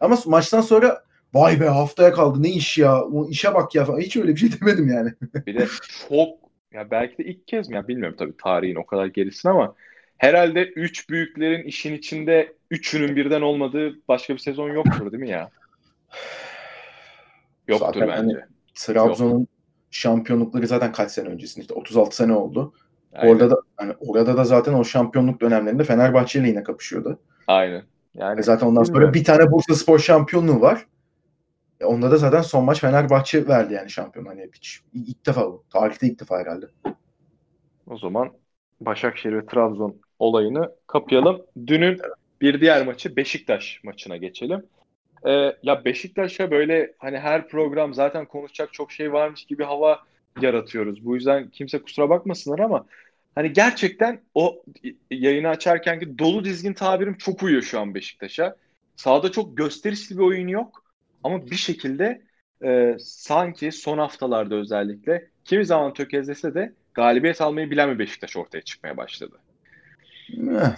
Ama 0.00 0.18
maçtan 0.26 0.60
sonra 0.60 1.02
vay 1.34 1.60
be 1.60 1.66
haftaya 1.66 2.12
kaldı 2.12 2.42
ne 2.42 2.50
iş 2.50 2.78
ya 2.78 3.02
o 3.02 3.28
işe 3.28 3.54
bak 3.54 3.74
ya 3.74 3.84
falan. 3.84 4.00
Hiç 4.00 4.16
öyle 4.16 4.28
bir 4.28 4.36
şey 4.36 4.50
demedim 4.60 4.88
yani. 4.88 5.12
bir 5.46 5.58
de 5.58 5.66
çok 6.08 6.38
ya 6.72 6.90
belki 6.90 7.18
de 7.18 7.24
ilk 7.24 7.48
kez 7.48 7.68
mi 7.68 7.74
ya 7.74 7.88
bilmiyorum 7.88 8.16
tabii 8.18 8.36
tarihin 8.36 8.74
o 8.74 8.86
kadar 8.86 9.06
gerisin 9.06 9.48
ama 9.48 9.74
herhalde 10.16 10.64
üç 10.64 11.10
büyüklerin 11.10 11.62
işin 11.62 11.94
içinde 11.94 12.52
üçünün 12.70 13.16
birden 13.16 13.40
olmadığı 13.40 14.08
başka 14.08 14.34
bir 14.34 14.38
sezon 14.38 14.70
yoktur 14.70 15.12
değil 15.12 15.22
mi 15.22 15.30
ya? 15.30 15.50
Yoktur 17.68 17.86
zaten 17.86 18.08
hani 18.08 18.28
bence. 18.28 18.40
Hani, 18.40 18.44
Trabzon'un. 18.74 19.48
Şampiyonlukları 19.96 20.66
zaten 20.66 20.92
kaç 20.92 21.10
sene 21.10 21.28
öncesinde 21.28 21.60
işte 21.60 21.74
36 21.74 22.16
sene 22.16 22.32
oldu. 22.32 22.72
Aynen. 23.12 23.32
Orada 23.32 23.50
da 23.50 23.56
hani 23.76 23.92
orada 24.00 24.36
da 24.36 24.44
zaten 24.44 24.72
o 24.72 24.84
şampiyonluk 24.84 25.40
dönemlerinde 25.40 25.84
Fenerbahçe 25.84 26.40
ile 26.40 26.48
yine 26.48 26.62
kapışıyordu. 26.62 27.18
Aynen. 27.46 27.82
Yani 28.14 28.40
e 28.40 28.42
zaten 28.42 28.66
ondan 28.66 28.82
sonra 28.82 29.14
bir 29.14 29.24
tane 29.24 29.50
Bursa 29.50 29.74
Spor 29.74 29.98
şampiyonluğu 29.98 30.60
var. 30.60 30.86
E 31.80 31.84
onda 31.84 32.10
da 32.10 32.16
zaten 32.16 32.42
son 32.42 32.64
maç 32.64 32.80
Fenerbahçe 32.80 33.48
verdi 33.48 33.74
yani 33.74 33.90
şampiyon. 33.90 34.26
Hani 34.26 34.50
hiç 34.54 34.80
ilk 34.94 35.26
defa 35.26 35.46
bu. 35.46 35.64
Tarihte 35.70 36.06
ilk 36.06 36.20
defa 36.20 36.38
herhalde. 36.38 36.66
O 37.86 37.98
zaman 37.98 38.30
Başakşehir 38.80 39.34
ve 39.34 39.46
Trabzon 39.46 39.96
olayını 40.18 40.72
kapayalım. 40.86 41.42
Dünün 41.66 42.00
bir 42.40 42.60
diğer 42.60 42.86
maçı 42.86 43.16
Beşiktaş 43.16 43.80
maçına 43.84 44.16
geçelim. 44.16 44.66
Ee, 45.24 45.56
ya 45.62 45.84
Beşiktaş'a 45.84 46.50
böyle 46.50 46.94
hani 46.98 47.18
her 47.18 47.48
program 47.48 47.94
zaten 47.94 48.26
konuşacak 48.26 48.72
çok 48.72 48.92
şey 48.92 49.12
varmış 49.12 49.44
gibi 49.44 49.64
hava 49.64 50.00
yaratıyoruz. 50.40 51.04
Bu 51.04 51.14
yüzden 51.14 51.50
kimse 51.50 51.82
kusura 51.82 52.08
bakmasınlar 52.10 52.58
ama 52.58 52.86
hani 53.34 53.52
gerçekten 53.52 54.20
o 54.34 54.62
yayını 55.10 55.48
açarken 55.48 56.00
ki 56.00 56.18
dolu 56.18 56.44
dizgin 56.44 56.72
tabirim 56.72 57.16
çok 57.18 57.42
uyuyor 57.42 57.62
şu 57.62 57.80
an 57.80 57.94
Beşiktaş'a. 57.94 58.56
Sahada 58.96 59.32
çok 59.32 59.56
gösterişli 59.56 60.16
bir 60.18 60.22
oyun 60.22 60.48
yok 60.48 60.84
ama 61.22 61.50
bir 61.50 61.56
şekilde 61.56 62.22
e, 62.64 62.96
sanki 63.00 63.72
son 63.72 63.98
haftalarda 63.98 64.54
özellikle 64.54 65.30
kimi 65.44 65.66
zaman 65.66 65.92
tökezlese 65.92 66.54
de 66.54 66.74
galibiyet 66.94 67.40
almayı 67.40 67.70
bilen 67.70 67.94
bir 67.94 67.98
Beşiktaş 67.98 68.36
ortaya 68.36 68.62
çıkmaya 68.62 68.96
başladı. 68.96 69.42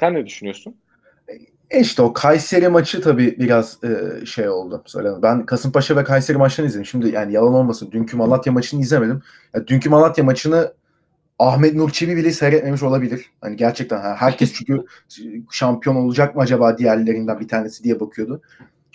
Sen 0.01 0.15
ne 0.15 0.27
düşünüyorsun? 0.27 0.81
E 1.71 1.81
işte 1.81 2.03
o 2.03 2.13
Kayseri 2.13 2.69
maçı 2.69 3.01
tabii 3.03 3.37
biraz 3.39 3.79
e, 3.85 4.27
şey 4.27 4.49
oldu. 4.49 4.83
Söyleyeyim. 4.87 5.19
Ben 5.23 5.47
Kasımpaşa 5.47 5.97
ve 5.97 6.05
Kayseri 6.05 6.39
maçlarını 6.39 6.69
izledim. 6.69 6.87
Şimdi 6.87 7.09
yani 7.09 7.33
yalan 7.33 7.55
olmasın. 7.55 7.89
Dünkü 7.93 8.17
Malatya 8.17 8.53
maçını 8.53 8.81
izlemedim. 8.81 9.23
Ya, 9.55 9.67
dünkü 9.67 9.91
Malatya 9.91 10.25
maçını 10.25 10.73
Ahmet 11.39 11.75
Nur 11.75 11.91
Çebi 11.91 12.17
bile 12.17 12.33
seyretmemiş 12.33 12.83
olabilir. 12.83 13.27
Hani 13.41 13.57
gerçekten 13.57 14.17
herkes 14.17 14.53
çünkü 14.53 14.85
şampiyon 15.51 15.97
olacak 15.97 16.37
mı 16.37 16.43
acaba 16.43 16.79
diğerlerinden 16.79 17.41
bir 17.41 17.49
tanesi 17.49 17.85
diye 17.85 18.01
bakıyordu. 18.01 18.43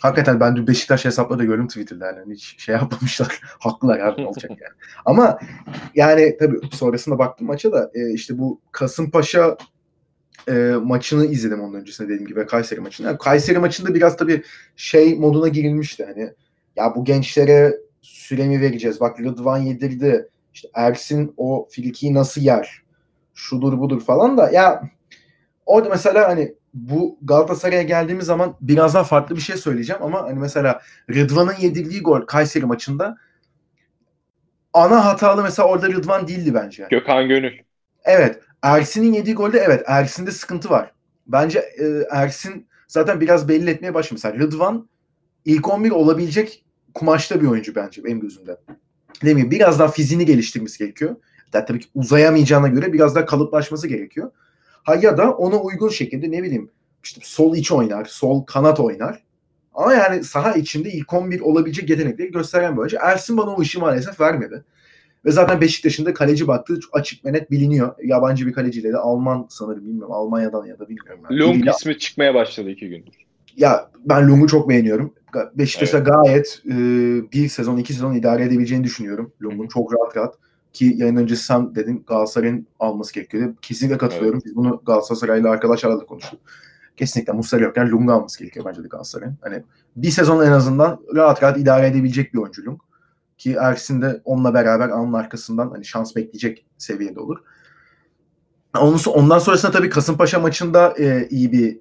Hakikaten 0.01 0.39
ben 0.39 0.55
dün 0.55 0.67
Beşiktaş 0.67 1.05
hesapla 1.05 1.39
da 1.39 1.43
gördüm 1.43 1.67
Twitter'da 1.67 2.05
yani 2.05 2.33
hiç 2.33 2.55
şey 2.57 2.75
yapmamışlar. 2.75 3.39
Haklılar 3.59 3.99
abi 3.99 4.25
olacak 4.25 4.51
yani. 4.51 4.73
Ama 5.05 5.39
yani 5.95 6.37
tabii 6.39 6.59
sonrasında 6.71 7.19
baktım 7.19 7.47
maça 7.47 7.71
da 7.71 7.91
e, 7.93 8.13
işte 8.13 8.37
bu 8.37 8.61
Kasımpaşa 8.71 9.57
e, 10.47 10.53
maçını 10.83 11.25
izledim 11.25 11.61
onun 11.61 11.73
öncesinde 11.73 12.07
dediğim 12.07 12.27
gibi 12.27 12.45
Kayseri 12.45 12.79
maçını. 12.79 13.07
Yani 13.07 13.17
Kayseri 13.17 13.59
maçında 13.59 13.95
biraz 13.95 14.17
tabii 14.17 14.43
şey 14.75 15.15
moduna 15.15 15.47
girilmişti 15.47 16.05
hani 16.05 16.33
ya 16.75 16.95
bu 16.95 17.05
gençlere 17.05 17.77
süre 18.01 18.47
mi 18.47 18.61
vereceğiz? 18.61 18.99
Bak 18.99 19.19
Rıdvan 19.19 19.57
yedirdi. 19.57 20.29
İşte 20.53 20.69
Ersin 20.73 21.33
o 21.37 21.67
Filki'yi 21.71 22.13
nasıl 22.13 22.41
yer? 22.41 22.83
Şudur 23.33 23.79
budur 23.79 24.01
falan 24.01 24.37
da 24.37 24.49
ya 24.51 24.83
orada 25.65 25.89
mesela 25.89 26.27
hani 26.29 26.53
bu 26.73 27.17
Galatasaray'a 27.21 27.81
geldiğimiz 27.81 28.25
zaman 28.25 28.55
biraz 28.61 28.93
daha 28.93 29.03
farklı 29.03 29.35
bir 29.35 29.41
şey 29.41 29.57
söyleyeceğim 29.57 30.03
ama 30.03 30.23
hani 30.23 30.39
mesela 30.39 30.81
Rıdvan'ın 31.09 31.55
yedirdiği 31.59 32.01
gol 32.01 32.21
Kayseri 32.21 32.65
maçında 32.65 33.17
ana 34.73 35.05
hatalı 35.05 35.43
mesela 35.43 35.67
orada 35.67 35.87
Rıdvan 35.87 36.27
değildi 36.27 36.53
bence. 36.53 36.87
Gökhan 36.89 37.27
Gönül. 37.27 37.53
Evet. 38.05 38.39
Ersin'in 38.63 39.13
yediği 39.13 39.35
golde 39.35 39.59
evet 39.59 39.83
Ersin'de 39.85 40.31
sıkıntı 40.31 40.69
var. 40.69 40.91
Bence 41.27 41.59
e, 41.59 41.85
Ersin 42.11 42.67
zaten 42.87 43.21
biraz 43.21 43.47
belli 43.47 43.69
etmeye 43.69 43.93
başlamış. 43.93 44.23
Mesela 44.23 44.43
Rıdvan 44.43 44.89
ilk 45.45 45.69
11 45.69 45.91
olabilecek 45.91 46.65
kumaşta 46.93 47.41
bir 47.41 47.47
oyuncu 47.47 47.75
bence 47.75 48.03
benim 48.03 48.19
gözümde. 48.19 48.57
Mi? 49.23 49.51
Biraz 49.51 49.79
daha 49.79 49.87
fiziğini 49.87 50.25
geliştirmesi 50.25 50.77
gerekiyor. 50.77 51.15
Yani 51.53 51.65
tabii 51.65 51.79
ki 51.79 51.87
uzayamayacağına 51.95 52.67
göre 52.67 52.93
biraz 52.93 53.15
daha 53.15 53.25
kalıplaşması 53.25 53.87
gerekiyor. 53.87 54.31
Ha 54.83 54.95
ya 54.95 55.17
da 55.17 55.31
ona 55.31 55.57
uygun 55.57 55.89
şekilde 55.89 56.31
ne 56.31 56.43
bileyim 56.43 56.71
işte 57.03 57.21
sol 57.23 57.55
iç 57.55 57.71
oynar, 57.71 58.05
sol 58.05 58.43
kanat 58.45 58.79
oynar. 58.79 59.23
Ama 59.73 59.93
yani 59.93 60.23
saha 60.23 60.53
içinde 60.53 60.91
ilk 60.91 61.13
11 61.13 61.41
olabilecek 61.41 61.89
yetenekleri 61.89 62.31
gösteren 62.31 62.73
bir 62.73 62.77
oyuncu. 62.77 62.97
Ersin 63.01 63.37
bana 63.37 63.55
o 63.55 63.61
işi 63.61 63.79
maalesef 63.79 64.19
vermedi. 64.19 64.63
Ve 65.25 65.31
zaten 65.31 65.61
Beşiktaş'ın 65.61 66.05
da 66.05 66.13
kaleci 66.13 66.47
baktığı 66.47 66.79
açık 66.91 67.25
ve 67.25 67.33
net 67.33 67.51
biliniyor. 67.51 67.95
Yabancı 68.03 68.47
bir 68.47 68.53
kaleciyle 68.53 68.91
de 68.91 68.97
Alman 68.97 69.45
sanırım 69.49 69.85
bilmiyorum. 69.85 70.13
Almanya'dan 70.13 70.65
ya 70.65 70.79
da 70.79 70.89
bilmiyorum. 70.89 71.21
Yani. 71.29 71.39
Lung 71.39 71.55
Biriyle... 71.55 71.71
ismi 71.71 71.97
çıkmaya 71.97 72.33
başladı 72.33 72.69
iki 72.69 72.89
gündür. 72.89 73.13
Ya 73.57 73.89
ben 74.05 74.27
Lung'u 74.27 74.47
çok 74.47 74.69
beğeniyorum. 74.69 75.13
Beşiktaş'a 75.55 75.97
evet. 75.97 76.07
gayet 76.07 76.61
e, 76.65 76.71
bir 77.31 77.49
sezon, 77.49 77.77
iki 77.77 77.93
sezon 77.93 78.13
idare 78.13 78.43
edebileceğini 78.43 78.83
düşünüyorum. 78.83 79.31
Lung'un 79.41 79.67
çok 79.67 79.93
rahat 79.93 80.17
rahat. 80.17 80.35
Ki 80.73 80.93
yayın 80.97 81.15
öncesi 81.15 81.43
sen 81.43 81.75
dedin 81.75 82.03
Galatasaray'ın 82.07 82.67
alması 82.79 83.13
gerekiyor. 83.13 83.55
Kesinlikle 83.61 83.97
katılıyorum. 83.97 84.37
Evet. 84.37 84.45
Biz 84.45 84.55
bunu 84.55 84.81
Galatasaray'la 84.85 85.49
arkadaşlarla 85.49 85.99
da 85.99 86.05
konuştuk. 86.05 86.39
Kesinlikle 86.97 87.33
Muslera 87.33 87.63
yokken 87.63 87.91
Lung'u 87.91 88.13
alması 88.13 88.39
gerekiyor 88.39 88.65
bence 88.65 88.83
de 88.83 88.87
Galatasaray'ın. 88.87 89.37
Hani 89.41 89.63
bir 89.95 90.09
sezon 90.09 90.45
en 90.45 90.51
azından 90.51 90.99
rahat 91.15 91.43
rahat 91.43 91.57
idare 91.57 91.87
edebilecek 91.87 92.33
bir 92.33 92.39
oyuncu 92.39 92.65
Lung. 92.65 92.79
Ki 93.43 93.55
Ersin 93.59 94.01
de 94.01 94.21
onunla 94.25 94.53
beraber 94.53 94.89
onun 94.89 95.13
arkasından 95.13 95.69
hani 95.69 95.85
şans 95.85 96.15
bekleyecek 96.15 96.65
seviyede 96.77 97.19
olur. 97.19 97.37
Ondan 99.07 99.39
sonrasında 99.39 99.71
tabii 99.71 99.89
Kasımpaşa 99.89 100.39
maçında 100.39 100.93
e, 100.99 101.27
iyi 101.29 101.51
bir 101.51 101.79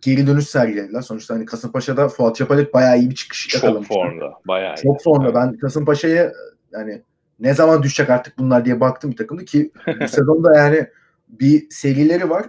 geri 0.00 0.26
dönüş 0.26 0.48
sergilediler. 0.48 1.02
Sonuçta 1.02 1.34
hani 1.34 1.44
Kasımpaşa'da 1.44 2.08
Fuat 2.08 2.36
Çapalık 2.36 2.74
bayağı 2.74 2.98
iyi 2.98 3.10
bir 3.10 3.14
çıkış 3.14 3.48
Çok 3.48 3.62
yakalamıştı. 3.62 3.94
Çok 3.94 4.02
formda. 4.02 4.32
Bayağı 4.48 4.74
iyi. 4.74 4.82
Çok 4.82 5.02
formda. 5.02 5.34
Ben 5.34 5.58
Kasımpaşa'ya 5.58 6.32
yani 6.72 7.02
ne 7.40 7.54
zaman 7.54 7.82
düşecek 7.82 8.10
artık 8.10 8.38
bunlar 8.38 8.64
diye 8.64 8.80
baktım 8.80 9.10
bir 9.10 9.16
takımda 9.16 9.44
ki 9.44 9.70
bu 10.02 10.08
sezonda 10.08 10.56
yani 10.56 10.86
bir 11.28 11.70
serileri 11.70 12.30
var. 12.30 12.46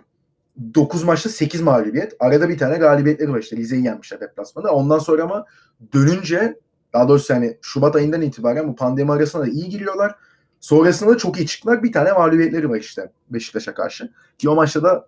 9 0.76 1.04
maçta 1.04 1.30
8 1.30 1.62
mağlubiyet. 1.62 2.16
Arada 2.20 2.50
bir 2.50 2.58
tane 2.58 2.78
galibiyetleri 2.78 3.32
var 3.32 3.40
işte. 3.40 3.58
Rize'yi 3.58 3.86
yenmişler 3.86 4.20
deplasmanda. 4.20 4.72
Ondan 4.72 5.00
sonra 5.00 5.24
ama 5.24 5.46
dönünce 5.94 6.56
daha 6.94 7.10
doğrusu 7.10 7.34
yani 7.34 7.58
Şubat 7.62 7.96
ayından 7.96 8.22
itibaren 8.22 8.68
bu 8.68 8.76
pandemi 8.76 9.12
arasında 9.12 9.44
da 9.44 9.48
iyi 9.48 9.70
giriyorlar. 9.70 10.16
Sonrasında 10.60 11.10
da 11.10 11.18
çok 11.18 11.40
iyi 11.40 11.48
çıktılar. 11.48 11.84
Bir 11.84 11.92
tane 11.92 12.12
mağlubiyetleri 12.12 12.70
var 12.70 12.80
işte 12.80 13.12
Beşiktaş'a 13.30 13.74
karşı. 13.74 14.12
Ki 14.38 14.50
o 14.50 14.56
maçta 14.56 14.84
da 14.84 15.08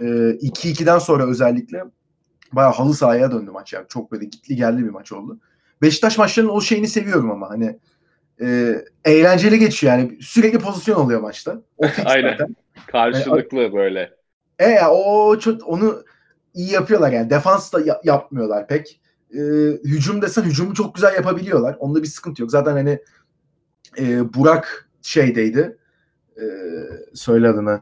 e, 0.00 0.04
2-2'den 0.04 0.98
sonra 0.98 1.26
özellikle 1.26 1.84
bayağı 2.52 2.72
halı 2.72 2.94
sahaya 2.94 3.32
döndü 3.32 3.50
maç 3.50 3.72
yani. 3.72 3.86
Çok 3.88 4.12
böyle 4.12 4.24
gitli 4.24 4.56
geldi 4.56 4.84
bir 4.84 4.90
maç 4.90 5.12
oldu. 5.12 5.38
Beşiktaş 5.82 6.18
maçlarının 6.18 6.52
o 6.52 6.60
şeyini 6.60 6.88
seviyorum 6.88 7.30
ama 7.30 7.50
hani 7.50 7.78
e, 8.40 8.76
eğlenceli 9.04 9.58
geçiyor 9.58 9.92
yani. 9.92 10.18
Sürekli 10.20 10.58
pozisyon 10.58 10.96
oluyor 10.96 11.20
maçta. 11.20 11.62
O 11.78 11.86
Aynen. 12.04 12.30
Zaten. 12.30 12.56
Karşılıklı 12.86 13.58
yani, 13.58 13.74
böyle. 13.74 14.10
E 14.58 14.68
ya 14.68 14.90
o 14.90 15.38
çok 15.38 15.68
onu 15.68 16.04
iyi 16.54 16.72
yapıyorlar 16.72 17.12
yani. 17.12 17.30
Defans 17.30 17.72
da 17.72 17.80
ya, 17.80 18.00
yapmıyorlar 18.04 18.66
pek. 18.66 19.00
E, 19.34 19.38
hücum 19.84 20.22
desen 20.22 20.42
hücumu 20.42 20.74
çok 20.74 20.94
güzel 20.94 21.14
yapabiliyorlar. 21.14 21.76
Onda 21.78 22.02
bir 22.02 22.08
sıkıntı 22.08 22.42
yok. 22.42 22.50
Zaten 22.50 22.72
hani 22.72 22.98
e, 23.98 24.34
Burak 24.34 24.88
şeydeydi. 25.02 25.78
E, 26.36 26.44
söyle 27.14 27.48
adını. 27.48 27.80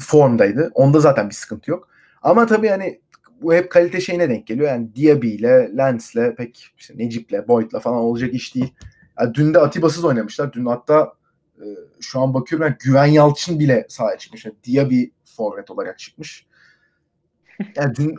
Formdaydı. 0.00 0.70
Onda 0.74 1.00
zaten 1.00 1.28
bir 1.28 1.34
sıkıntı 1.34 1.70
yok. 1.70 1.88
Ama 2.22 2.46
tabii 2.46 2.68
hani 2.68 3.00
bu 3.40 3.54
hep 3.54 3.70
kalite 3.70 4.00
şeyine 4.00 4.28
denk 4.28 4.46
geliyor. 4.46 4.68
Yani 4.68 4.96
Diaby 4.96 5.34
ile 5.34 5.76
Lens'le 5.76 6.36
pek 6.36 6.72
işte 6.76 6.94
Necip'le, 6.98 7.48
Boyd'la 7.48 7.80
falan 7.80 7.98
olacak 7.98 8.34
iş 8.34 8.54
değil. 8.54 8.74
Yani 9.20 9.34
dün 9.34 9.54
de 9.54 9.58
Atiba'sız 9.58 10.04
oynamışlar. 10.04 10.52
Dün 10.52 10.66
hatta 10.66 11.12
e, 11.56 11.64
şu 12.00 12.20
an 12.20 12.34
bakıyorum 12.34 12.66
yani 12.66 12.76
Güven 12.80 13.06
Yalçın 13.06 13.58
bile 13.58 13.86
sahaya 13.88 14.18
çıkmış. 14.18 14.44
Yani 14.44 14.56
Diaby 14.66 15.04
forvet 15.24 15.70
olarak 15.70 15.98
çıkmış. 15.98 16.46
Yani 17.76 17.94
dün 17.94 18.14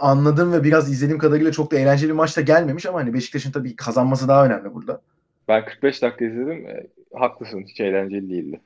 anladığım 0.00 0.52
ve 0.52 0.64
biraz 0.64 0.92
izlediğim 0.92 1.18
kadarıyla 1.18 1.52
çok 1.52 1.72
da 1.72 1.78
eğlenceli 1.78 2.10
bir 2.10 2.14
maçta 2.14 2.40
gelmemiş 2.40 2.86
ama 2.86 3.00
hani 3.00 3.14
Beşiktaş'ın 3.14 3.52
tabii 3.52 3.76
kazanması 3.76 4.28
daha 4.28 4.46
önemli 4.46 4.74
burada. 4.74 5.00
Ben 5.48 5.64
45 5.64 6.02
dakika 6.02 6.24
izledim. 6.24 6.68
E, 6.68 6.86
haklısın. 7.14 7.64
Hiç 7.68 7.80
eğlenceli 7.80 8.30
değildi. 8.30 8.60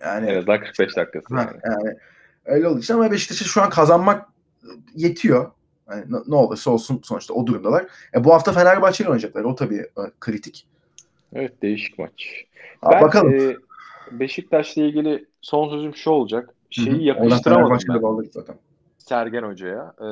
Yani, 0.00 0.30
en 0.30 0.38
azından 0.38 0.60
45 0.60 0.96
dakikası. 0.96 1.34
Ha, 1.34 1.40
yani. 1.40 1.60
yani 1.64 1.96
öyle 2.44 2.68
olduğu 2.68 2.78
için 2.78 2.94
ama 2.94 3.10
Beşiktaş'a 3.10 3.44
şu 3.44 3.62
an 3.62 3.70
kazanmak 3.70 4.28
yetiyor. 4.94 5.50
Yani 5.90 6.04
ne 6.26 6.34
olursa 6.34 6.70
olsun 6.70 7.00
sonuçta 7.04 7.34
o 7.34 7.46
durumdalar. 7.46 7.86
E, 8.14 8.24
bu 8.24 8.34
hafta 8.34 8.52
Fenerbahçe 8.52 9.04
ile 9.04 9.10
oynayacaklar. 9.10 9.44
O 9.44 9.54
tabii 9.54 9.80
e, 9.80 10.02
kritik. 10.20 10.66
Evet 11.34 11.62
değişik 11.62 11.98
maç. 11.98 12.44
Ha, 12.80 12.90
ben, 12.92 13.02
bakalım. 13.02 13.34
E, 13.34 13.56
Beşiktaş'la 14.10 14.82
ilgili 14.82 15.26
son 15.40 15.70
sözüm 15.70 15.96
şu 15.96 16.10
olacak. 16.10 16.54
Şeyi 16.70 16.90
Hı-hı. 16.90 17.02
yapıştıramadım 17.02 17.78
ben. 17.88 18.30
Zaten. 18.30 18.56
Sergen 19.08 19.42
Hoca'ya. 19.42 19.94
Ee, 20.00 20.06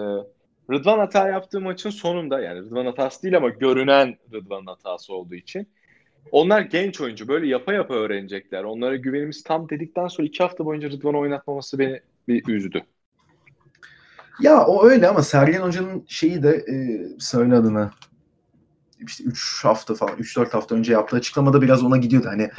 Rıdvan 0.73 0.99
hata 0.99 1.29
yaptığı 1.29 1.61
maçın 1.61 1.91
sonunda 1.91 2.41
yani 2.41 2.59
Rıdvan 2.59 2.87
hatası 2.87 3.23
değil 3.23 3.37
ama 3.37 3.49
görünen 3.49 4.17
Rıdvan 4.33 4.67
hatası 4.67 5.15
olduğu 5.15 5.35
için 5.35 5.69
onlar 6.33 6.61
genç 6.61 7.01
oyuncu. 7.01 7.29
Böyle 7.29 7.47
yapa 7.47 7.73
yapa 7.73 7.95
öğrenecekler. 7.95 8.65
Onlara 8.65 8.97
güvenimiz 8.97 9.43
tam 9.43 9.69
dedikten 9.69 10.09
sonra 10.09 10.27
iki 10.27 10.43
hafta 10.43 10.65
boyunca 10.65 10.91
Rıdvan'ı 10.91 11.19
oynatmaması 11.19 11.79
beni 11.79 12.01
bir 12.29 12.49
üzdü. 12.49 12.83
Ya 14.41 14.67
o 14.67 14.87
öyle 14.87 15.09
ama 15.09 15.23
Sergen 15.23 15.61
Hoca'nın 15.61 16.05
şeyi 16.09 16.43
de 16.43 16.51
e, 16.51 16.75
söyle 17.19 17.55
adına 17.55 17.91
işte 19.07 19.25
3 19.25 19.65
hafta 19.65 19.95
falan 19.95 20.17
3-4 20.17 20.51
hafta 20.51 20.75
önce 20.75 20.93
yaptığı 20.93 21.17
açıklamada 21.17 21.63
biraz 21.63 21.83
ona 21.85 21.97
gidiyordu. 21.97 22.29
Hani 22.31 22.51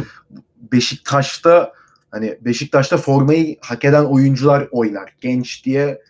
Beşiktaş'ta 0.72 1.74
hani 2.12 2.38
Beşiktaş'ta 2.42 2.98
formayı 2.98 3.58
hak 3.62 3.86
eden 3.86 4.04
oyuncular 4.04 4.68
oynar. 4.72 5.16
Genç 5.22 5.66
diye 5.66 6.02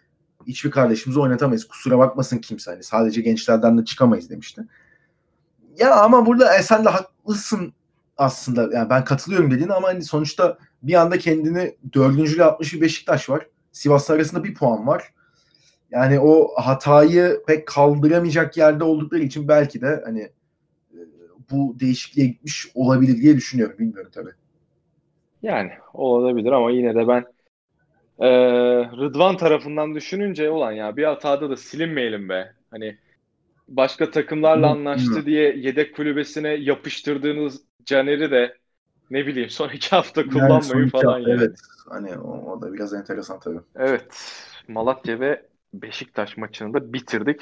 hiçbir 0.48 0.72
kardeşimizi 0.72 1.20
oynatamayız. 1.20 1.68
Kusura 1.68 1.98
bakmasın 1.98 2.38
kimse. 2.38 2.72
Hani 2.72 2.84
sadece 2.84 3.22
gençlerden 3.22 3.78
de 3.78 3.86
çıkamayız 3.86 4.30
demişti. 4.30 4.62
Ya 5.78 5.96
ama 5.96 6.26
burada 6.26 6.58
e, 6.58 6.64
sen 6.64 6.86
de 6.86 6.90
haklısın 6.90 7.74
aslında. 8.18 8.78
Yani 8.78 8.90
ben 8.90 9.04
katılıyorum 9.04 9.52
dediğin 9.52 9.70
ama 9.70 9.88
hani 9.88 10.04
sonuçta 10.04 10.58
bir 10.84 10.94
anda 10.94 11.18
kendini 11.18 11.76
dördüncüyle 11.94 12.44
atmış 12.44 12.74
bir 12.74 12.82
Beşiktaş 12.82 13.30
var. 13.30 13.48
Sivas 13.72 14.10
arasında 14.10 14.44
bir 14.44 14.54
puan 14.54 14.88
var. 14.88 15.14
Yani 15.92 16.20
o 16.20 16.50
hatayı 16.62 17.44
pek 17.48 17.68
kaldıramayacak 17.68 18.58
yerde 18.58 18.84
oldukları 18.84 19.22
için 19.22 19.48
belki 19.48 19.82
de 19.82 20.02
hani 20.06 20.22
e, 20.22 21.00
bu 21.52 21.80
değişikliğe 21.80 22.28
gitmiş 22.28 22.72
olabilir 22.76 23.22
diye 23.22 23.36
düşünüyorum. 23.36 23.80
Bilmiyorum 23.80 24.12
tabii. 24.14 24.32
Yani 25.44 25.72
olabilir 25.94 26.52
ama 26.52 26.72
yine 26.72 26.96
de 26.96 27.08
ben 27.08 27.26
e, 28.20 28.30
Rıdvan 28.98 29.38
tarafından 29.38 29.96
düşününce 29.96 30.50
olan 30.50 30.72
ya 30.72 30.98
bir 30.98 31.04
hatada 31.04 31.50
da 31.50 31.56
silinmeyelim 31.58 32.30
be. 32.30 32.54
Hani 32.72 32.98
başka 33.68 34.12
takımlarla 34.12 34.70
anlaştı 34.70 35.26
diye 35.26 35.58
yedek 35.58 35.96
kulübesine 35.96 36.50
yapıştırdığınız 36.50 37.62
Caner'i 37.86 38.32
de 38.32 38.58
ne 39.12 39.28
bileyim 39.28 39.50
son 39.50 39.70
iki 39.70 39.90
hafta 39.90 40.24
kullanmayın 40.24 40.76
yani 40.76 40.90
falan 40.90 41.14
hafta, 41.14 41.30
yani. 41.30 41.42
Evet. 41.42 41.60
Hani 41.90 42.18
o, 42.18 42.52
o 42.52 42.62
da 42.62 42.74
biraz 42.74 42.94
enteresan 42.94 43.40
tabii. 43.40 43.60
Evet. 43.76 44.06
Malatya 44.68 45.20
ve 45.20 45.46
Beşiktaş 45.74 46.38
maçını 46.38 46.74
da 46.74 46.94
bitirdik. 46.94 47.42